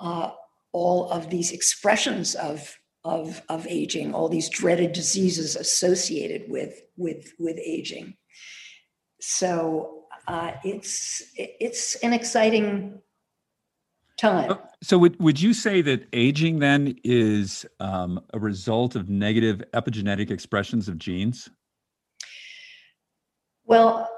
[0.00, 0.30] uh,
[0.72, 7.32] all of these expressions of, of, of aging, all these dreaded diseases associated with, with,
[7.38, 8.16] with aging.
[9.20, 13.00] So uh, it's, it's an exciting
[14.18, 14.50] time.
[14.50, 19.62] Oh, so would would you say that aging then is um, a result of negative
[19.72, 21.48] epigenetic expressions of genes?
[23.64, 24.10] Well,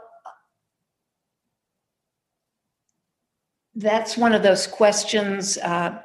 [3.75, 5.59] that's one of those questions.
[5.59, 5.99] Uh,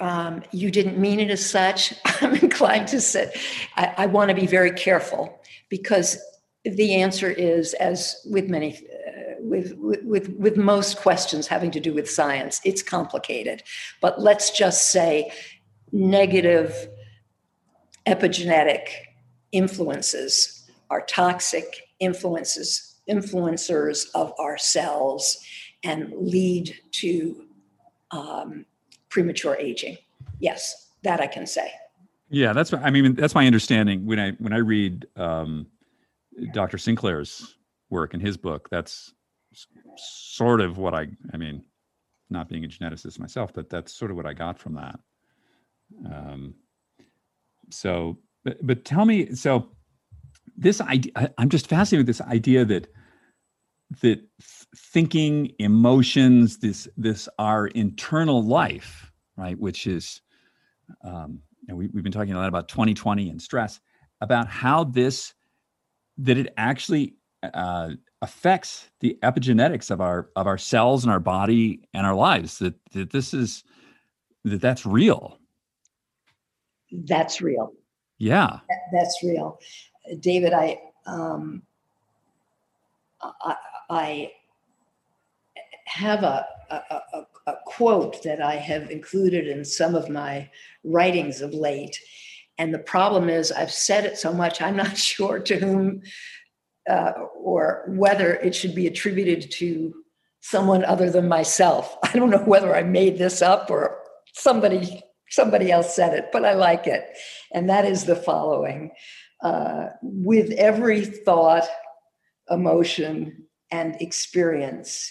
[0.00, 1.94] um, you didn't mean it as such.
[2.20, 3.32] I'm inclined to say
[3.76, 6.18] I, I want to be very careful because
[6.64, 8.78] the answer is, as with many
[9.44, 12.60] with, with, with most questions having to do with science.
[12.64, 13.62] It's complicated.
[14.00, 15.30] But let's just say
[15.92, 16.88] negative
[18.06, 18.88] epigenetic
[19.52, 25.38] influences are toxic influences, influencers of our cells
[25.82, 27.46] and lead to
[28.10, 28.64] um,
[29.14, 29.96] premature aging.
[30.40, 31.70] Yes, that I can say.
[32.30, 35.68] Yeah, that's I mean that's my understanding when I when I read um,
[36.52, 36.78] Dr.
[36.78, 37.54] Sinclair's
[37.90, 38.68] work in his book.
[38.70, 39.14] That's
[39.96, 41.62] sort of what I, I mean,
[42.28, 44.98] not being a geneticist myself, but that's sort of what I got from that.
[46.06, 46.54] Um,
[47.70, 49.68] so, but, but tell me, so
[50.56, 52.92] this idea, I'm just fascinated with this idea that,
[54.00, 54.20] that
[54.76, 60.20] thinking, emotions, this, this, our internal life, right, which is,
[61.02, 63.80] um, know, we, we've been talking a lot about 2020 and stress,
[64.20, 65.34] about how this,
[66.18, 67.90] that it actually uh,
[68.22, 72.74] affects the epigenetics of our of our cells and our body and our lives that,
[72.92, 73.64] that this is
[74.44, 75.38] that that's real.
[76.90, 77.72] That's real.
[78.18, 78.60] Yeah.
[78.68, 79.58] That, that's real.
[80.20, 81.62] David i um
[83.22, 83.56] i,
[83.90, 84.32] I
[85.86, 90.48] have a, a, a, a quote that i have included in some of my
[90.82, 91.98] writings of late
[92.58, 96.02] and the problem is i've said it so much i'm not sure to whom
[96.88, 99.94] uh, or whether it should be attributed to
[100.40, 101.96] someone other than myself.
[102.02, 103.98] I don't know whether I made this up or
[104.34, 107.02] somebody somebody else said it, but I like it.
[107.52, 108.90] And that is the following:
[109.42, 111.64] uh, with every thought,
[112.50, 115.10] emotion, and experience,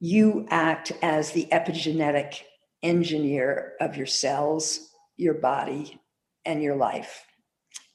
[0.00, 2.42] you act as the epigenetic
[2.82, 6.00] engineer of your cells, your body,
[6.44, 7.24] and your life.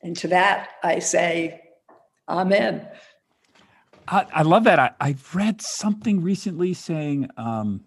[0.01, 1.61] And to that, I say,
[2.27, 2.87] Amen.
[4.07, 4.79] I, I love that.
[4.79, 7.83] I, I read something recently saying, um,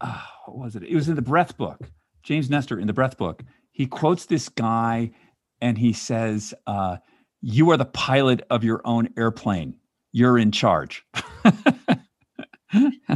[0.00, 0.82] uh, what was it?
[0.84, 1.80] It was in the Breath book.
[2.22, 3.42] James Nestor in the Breath book.
[3.70, 5.12] He quotes this guy
[5.60, 6.96] and he says, uh,
[7.40, 9.76] You are the pilot of your own airplane.
[10.12, 11.04] You're in charge.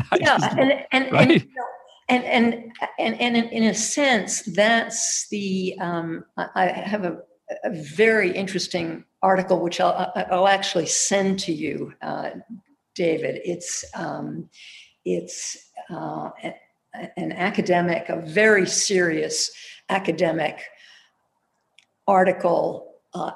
[0.18, 1.46] yeah, just, and, and, right?
[2.09, 2.55] and, and,
[2.98, 7.18] and, and, and, in a sense, that's the, um, I have a,
[7.64, 12.30] a very interesting article, which I'll, I'll actually send to you, uh,
[12.94, 13.40] David.
[13.44, 14.48] It's um,
[15.05, 16.30] it's uh,
[17.16, 19.51] an academic, a very serious
[19.88, 20.62] academic
[22.07, 23.32] article, uh,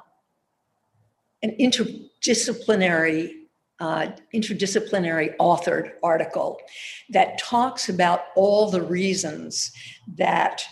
[1.42, 3.32] an interdisciplinary.
[3.80, 6.58] Uh, interdisciplinary authored article
[7.10, 9.72] that talks about all the reasons
[10.06, 10.64] that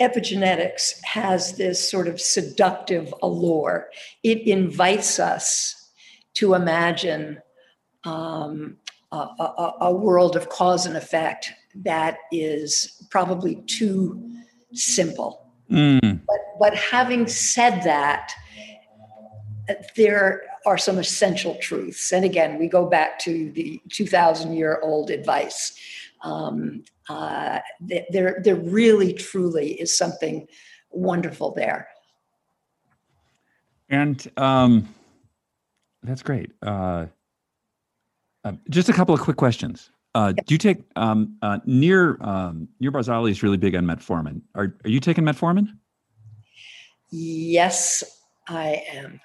[0.00, 3.88] epigenetics has this sort of seductive allure.
[4.22, 5.90] It invites us
[6.34, 7.40] to imagine
[8.04, 8.76] um,
[9.12, 14.22] a, a, world of cause and effect that is probably too
[14.72, 15.52] simple.
[15.70, 16.20] Mm.
[16.26, 18.32] But, but having said that,
[19.96, 22.12] there are some essential truths.
[22.12, 25.78] And again, we go back to the 2,000 year old advice.
[26.22, 30.46] Um, uh, there, there really, truly is something
[30.90, 31.88] wonderful there.
[33.88, 34.94] And um,
[36.02, 36.50] that's great.
[36.62, 37.06] Uh,
[38.44, 39.90] uh, just a couple of quick questions.
[40.14, 44.40] Uh, Do you take um, uh, Nir um, Nir Barzilai is really big on metformin.
[44.54, 45.68] Are are you taking metformin?
[47.10, 48.02] Yes,
[48.48, 49.20] I am.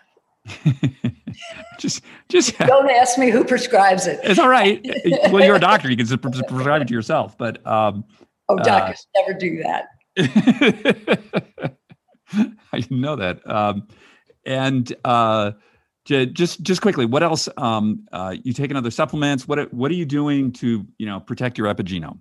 [1.80, 4.20] just just don't ask me who prescribes it.
[4.24, 4.86] It's all right.
[5.32, 5.90] well, you're a doctor.
[5.90, 7.38] You can prescribe it to yourself.
[7.38, 8.04] But um,
[8.50, 9.88] oh, doctors uh, never do that.
[12.72, 13.50] I didn't know that.
[13.50, 13.88] Um,
[14.46, 15.52] and uh,
[16.06, 17.48] just just quickly, what else?
[17.58, 19.48] Um, uh, you taking other supplements?
[19.48, 22.20] What what are you doing to you know protect your epigenome?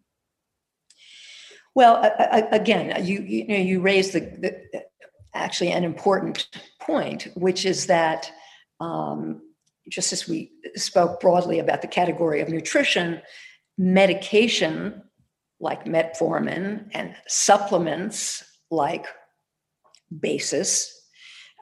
[1.75, 2.13] Well,
[2.53, 4.85] again, you you know you raised the, the
[5.35, 6.49] actually an important
[6.81, 8.31] point, which is that
[8.81, 9.41] um,
[9.89, 13.21] just as we spoke broadly about the category of nutrition,
[13.79, 15.03] medication
[15.61, 19.07] like metformin and supplements like
[20.21, 20.93] basis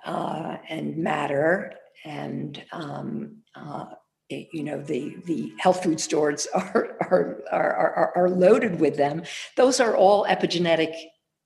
[0.05, 3.87] uh, and matter and um, uh,
[4.31, 8.97] it, you know the the health food stores are, are are, are are loaded with
[8.97, 9.23] them.
[9.57, 10.95] Those are all epigenetic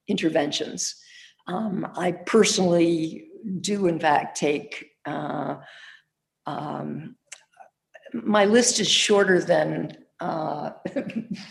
[0.07, 0.95] interventions.
[1.47, 3.29] Um, I personally
[3.61, 4.93] do, in fact, take.
[5.05, 5.57] Uh,
[6.47, 7.17] um,
[8.13, 10.71] my list is shorter than uh,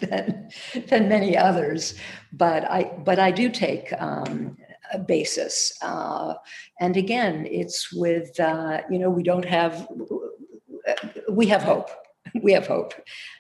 [0.02, 0.50] than
[0.88, 1.96] than many others,
[2.32, 4.58] but I but I do take um,
[5.00, 5.78] basis.
[5.82, 6.36] Uh,
[6.80, 9.88] and again, it's with, uh, you know, we don't have,
[11.30, 11.90] we have hope.
[12.42, 12.94] We have hope.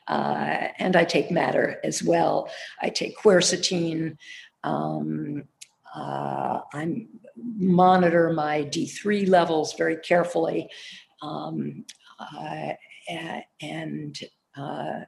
[0.07, 2.49] Uh, and I take matter as well.
[2.81, 4.17] I take quercetin.
[4.63, 5.43] Um,
[5.95, 10.69] uh, I monitor my D3 levels very carefully.
[11.21, 11.85] Um,
[12.19, 12.73] uh,
[13.61, 14.17] and
[14.57, 15.01] uh,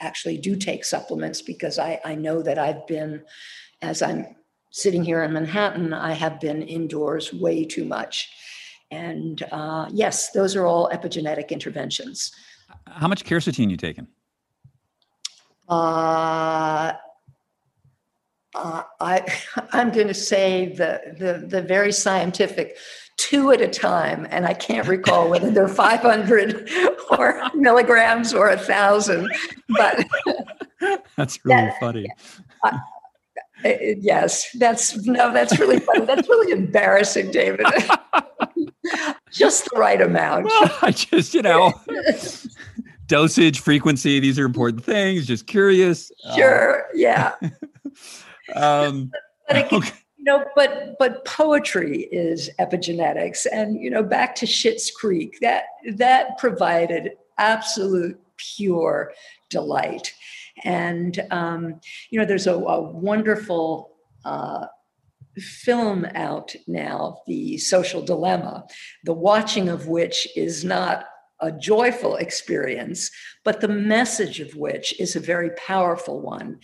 [0.00, 3.22] actually do take supplements because I, I know that I've been,
[3.80, 4.36] as I'm
[4.70, 8.30] sitting here in Manhattan, I have been indoors way too much.
[8.90, 12.32] And uh, yes, those are all epigenetic interventions.
[12.86, 14.06] How much quercetin you taking?
[15.68, 16.92] Uh,
[18.54, 19.26] uh, I,
[19.72, 22.76] I'm going to say the, the, the very scientific
[23.16, 26.70] two at a time, and I can't recall whether they're 500
[27.18, 29.30] or milligrams or a thousand.
[29.68, 30.06] But
[31.16, 32.06] that's really that, funny.
[32.64, 32.78] I,
[33.64, 36.04] uh, yes, that's no, that's really funny.
[36.04, 37.64] That's really embarrassing, David.
[39.30, 40.46] just the right amount.
[40.46, 41.72] Well, I just, you know,
[43.06, 45.26] dosage, frequency, these are important things.
[45.26, 46.10] Just curious.
[46.34, 46.82] Sure.
[46.82, 47.34] Uh, yeah.
[48.54, 49.10] Um,
[49.48, 49.90] but, it, okay.
[50.16, 55.64] you know, but but poetry is epigenetics, and you know, back to Schitt's Creek, that
[55.94, 59.12] that provided absolute pure
[59.50, 60.12] delight
[60.64, 61.80] and, um,
[62.10, 63.92] you know, there's a, a wonderful
[64.24, 64.66] uh,
[65.36, 68.66] film out now, The Social Dilemma,
[69.04, 71.06] the watching of which is not
[71.40, 73.10] a joyful experience,
[73.44, 76.60] but the message of which is a very powerful one.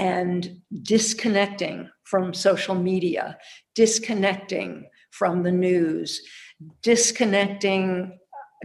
[0.00, 3.36] And disconnecting from social media,
[3.74, 6.22] disconnecting from the news,
[6.82, 8.18] disconnecting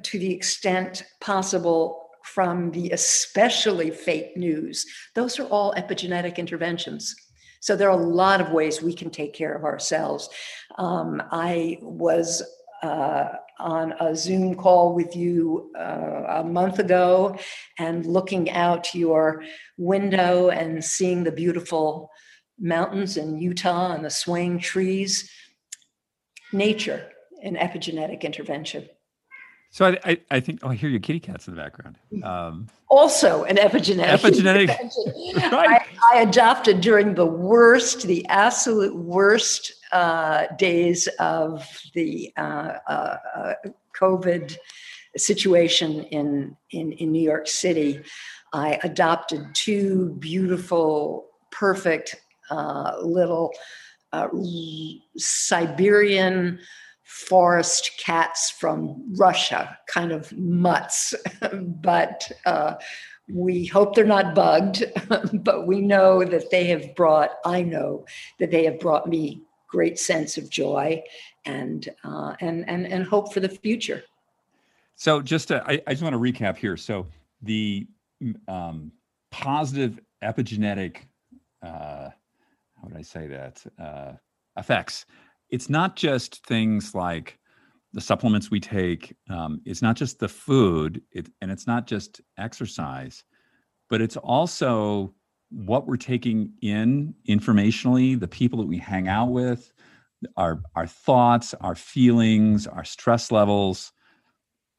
[0.04, 7.14] to the extent possible from the especially fake news, those are all epigenetic interventions.
[7.60, 10.30] So there are a lot of ways we can take care of ourselves.
[10.78, 12.44] Um, I was
[12.82, 13.28] uh,
[13.60, 17.38] on a Zoom call with you uh, a month ago
[17.80, 19.44] and looking out your
[19.78, 22.10] window and seeing the beautiful
[22.60, 25.30] mountains in Utah and the swaying trees.
[26.52, 27.12] Nature,
[27.44, 28.88] an epigenetic intervention.
[29.76, 31.98] So I, I, I, think oh, I hear your kitty cats in the background.
[32.24, 34.20] Um, also, an epigenetic.
[34.20, 34.70] Epigenetic.
[35.52, 35.82] right.
[36.14, 43.18] I, I, adopted during the worst, the absolute worst uh, days of the uh, uh,
[43.36, 43.54] uh
[44.00, 44.56] COVID
[45.18, 48.02] situation in, in in New York City.
[48.54, 52.16] I adopted two beautiful, perfect
[52.50, 53.52] uh, little
[54.14, 54.30] uh,
[55.18, 56.60] Siberian
[57.16, 61.14] forest cats from Russia, kind of mutts,
[61.54, 62.76] but uh,
[63.30, 64.84] we hope they're not bugged,
[65.34, 68.06] but we know that they have brought, I know
[68.40, 71.02] that they have brought me great sense of joy
[71.46, 74.04] and, uh, and, and, and hope for the future.
[74.98, 76.76] So just to, I, I just want to recap here.
[76.76, 77.08] So
[77.42, 77.88] the
[78.50, 78.92] um,
[79.32, 80.98] positive epigenetic,
[81.64, 84.14] uh, how would I say that, uh,
[84.58, 85.06] effects.
[85.56, 87.40] It's not just things like
[87.94, 89.16] the supplements we take.
[89.30, 93.24] Um, it's not just the food, it, and it's not just exercise,
[93.90, 95.14] but it's also
[95.52, 99.72] what we're taking in informationally, the people that we hang out with,
[100.36, 103.94] our our thoughts, our feelings, our stress levels.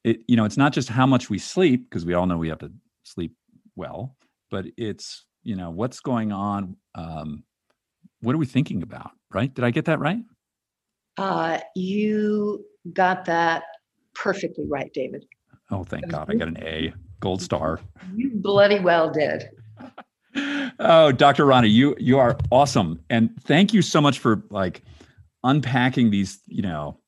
[0.05, 2.51] It you know, it's not just how much we sleep because we all know we
[2.51, 2.70] have to
[3.03, 3.33] sleep
[3.77, 4.14] well,
[4.51, 6.77] but it's you know what's going on.
[6.95, 7.45] Um,
[8.20, 9.12] what are we thinking about?
[9.33, 9.55] Right?
[9.55, 10.18] Did I get that right?
[11.16, 13.64] Uh, you got that
[14.14, 15.24] perfectly right, David.
[15.70, 16.30] Oh, thank God!
[16.30, 17.80] I got an A, gold star.
[18.14, 19.48] You bloody well did.
[20.78, 21.46] oh, Dr.
[21.46, 24.82] Ronnie, you you are awesome, and thank you so much for like
[25.42, 26.40] unpacking these.
[26.46, 27.00] You know,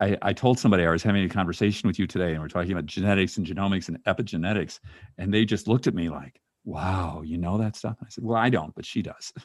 [0.00, 2.72] I, I told somebody I was having a conversation with you today, and we're talking
[2.72, 4.80] about genetics and genomics and epigenetics,
[5.18, 8.24] and they just looked at me like, "Wow, you know that stuff?" And I said,
[8.24, 9.32] "Well, I don't, but she does.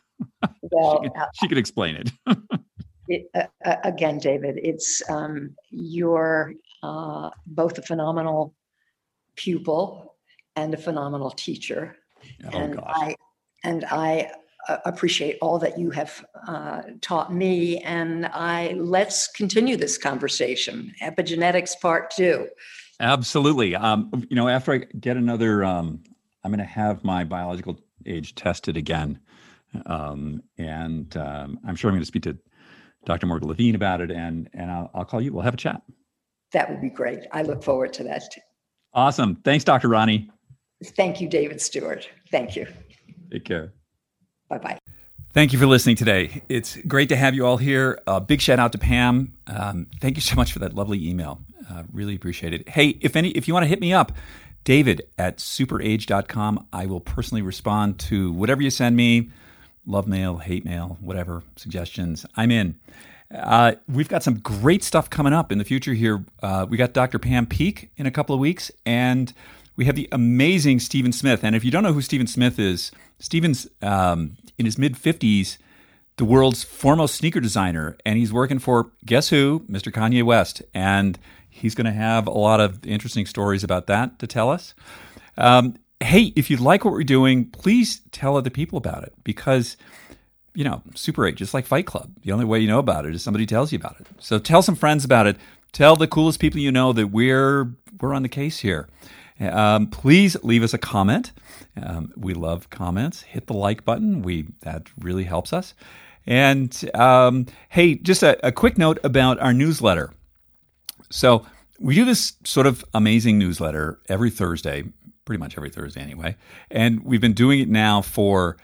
[0.69, 2.11] Well, she, can, uh, she could explain it."
[3.08, 6.53] it uh, again, David, it's um, you're
[6.84, 8.53] uh, both a phenomenal
[9.36, 10.16] pupil
[10.55, 11.97] and a phenomenal teacher
[12.45, 12.93] Oh, and gosh.
[12.95, 13.16] I
[13.64, 14.32] and I
[14.68, 17.80] uh, appreciate all that you have uh, taught me.
[17.80, 20.93] And I let's continue this conversation.
[21.01, 22.47] Epigenetics part two.
[22.99, 23.76] Absolutely.
[23.76, 26.03] Um, you know, after I get another, um,
[26.43, 29.20] I'm going to have my biological age tested again,
[29.86, 32.38] um, and um, I'm sure I'm going to speak to
[33.06, 33.26] Dr.
[33.26, 35.34] Morgan Levine about it, and and I'll, I'll call you.
[35.34, 35.82] We'll have a chat.
[36.54, 37.20] That would be great.
[37.32, 38.24] I look forward to that.
[38.93, 39.36] Awesome.
[39.43, 39.89] Thanks, Dr.
[39.89, 40.30] Ronnie.
[40.84, 42.10] Thank you, David Stewart.
[42.32, 42.68] Thank you.
[43.32, 43.74] Take care.
[44.50, 44.78] Bye bye.
[45.34, 46.41] Thank you for listening today.
[46.50, 48.02] It's great to have you all here.
[48.08, 49.34] A big shout out to Pam.
[49.45, 51.41] Um, thank you so much for that lovely email.
[51.70, 52.70] Uh, really appreciate it.
[52.70, 54.14] Hey, if any, if you want to hit me up,
[54.64, 56.68] David at superage.com.
[56.74, 59.30] I will personally respond to whatever you send me
[59.88, 62.26] love mail, hate mail, whatever suggestions.
[62.36, 62.80] I'm in.
[63.34, 66.24] Uh, we've got some great stuff coming up in the future here.
[66.42, 67.18] Uh, we got Dr.
[67.20, 69.34] Pam Peeke in a couple of weeks, and
[69.76, 71.44] we have the amazing Stephen Smith.
[71.44, 75.58] And if you don't know who Stephen Smith is, Stephen's um, in his mid 50s,
[76.18, 79.66] the world's foremost sneaker designer, and he's working for guess who?
[79.70, 79.92] Mr.
[79.92, 80.62] Kanye West.
[80.74, 81.18] And
[81.50, 84.74] he's going to have a lot of interesting stories about that to tell us.
[85.38, 89.78] Um, hey, if you like what we're doing, please tell other people about it because,
[90.54, 93.24] you know, SuperAge, just like Fight Club, the only way you know about it is
[93.24, 94.08] somebody tells you about it.
[94.20, 95.38] So tell some friends about it.
[95.72, 98.88] Tell the coolest people you know that we're we're on the case here.
[99.39, 101.32] Um, please leave us a comment.
[101.82, 103.22] Um, we love comments.
[103.22, 104.22] Hit the like button.
[104.22, 105.74] We that really helps us.
[106.26, 110.12] And um, hey, just a, a quick note about our newsletter.
[111.10, 111.45] So
[111.80, 114.84] we do this sort of amazing newsletter every Thursday,
[115.28, 116.36] pretty much every Thursday anyway.
[116.71, 118.57] And we've been doing it now for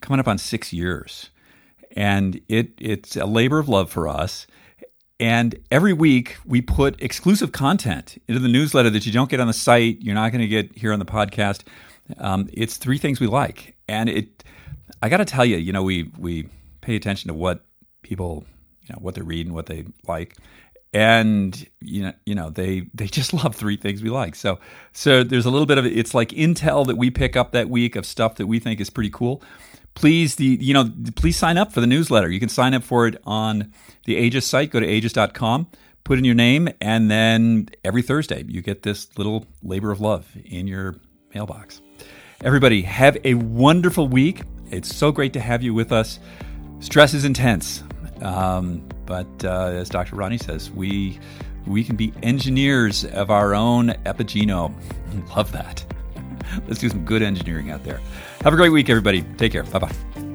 [0.00, 1.30] coming up on six years.
[1.94, 4.46] And it it's a labor of love for us.
[5.20, 9.46] And every week we put exclusive content into the newsletter that you don't get on
[9.46, 9.98] the site.
[10.00, 11.62] You're not going to get here on the podcast.
[12.18, 14.44] Um, it's three things we like, and it.
[15.02, 16.48] I got to tell you, you know, we we
[16.80, 17.64] pay attention to what
[18.02, 18.44] people,
[18.82, 20.36] you know, what they're reading, what they like,
[20.96, 24.34] and you know, you know, they they just love three things we like.
[24.34, 24.58] So
[24.92, 27.96] so there's a little bit of it's like intel that we pick up that week
[27.96, 29.42] of stuff that we think is pretty cool.
[29.94, 32.30] Please the you know please sign up for the newsletter.
[32.30, 33.72] You can sign up for it on
[34.06, 34.70] the AGEIST site.
[34.70, 35.68] Go to ageist.com
[36.04, 40.24] put in your name and then every thursday you get this little labor of love
[40.44, 40.94] in your
[41.34, 41.80] mailbox.
[42.44, 44.42] Everybody have a wonderful week.
[44.70, 46.20] It's so great to have you with us.
[46.78, 47.82] Stress is intense.
[48.22, 51.18] Um, but uh, as dr ronnie says we
[51.66, 54.74] we can be engineers of our own epigenome
[55.36, 55.84] love that
[56.68, 58.00] let's do some good engineering out there
[58.46, 59.22] have a great week, everybody.
[59.38, 59.64] Take care.
[59.64, 60.25] Bye bye.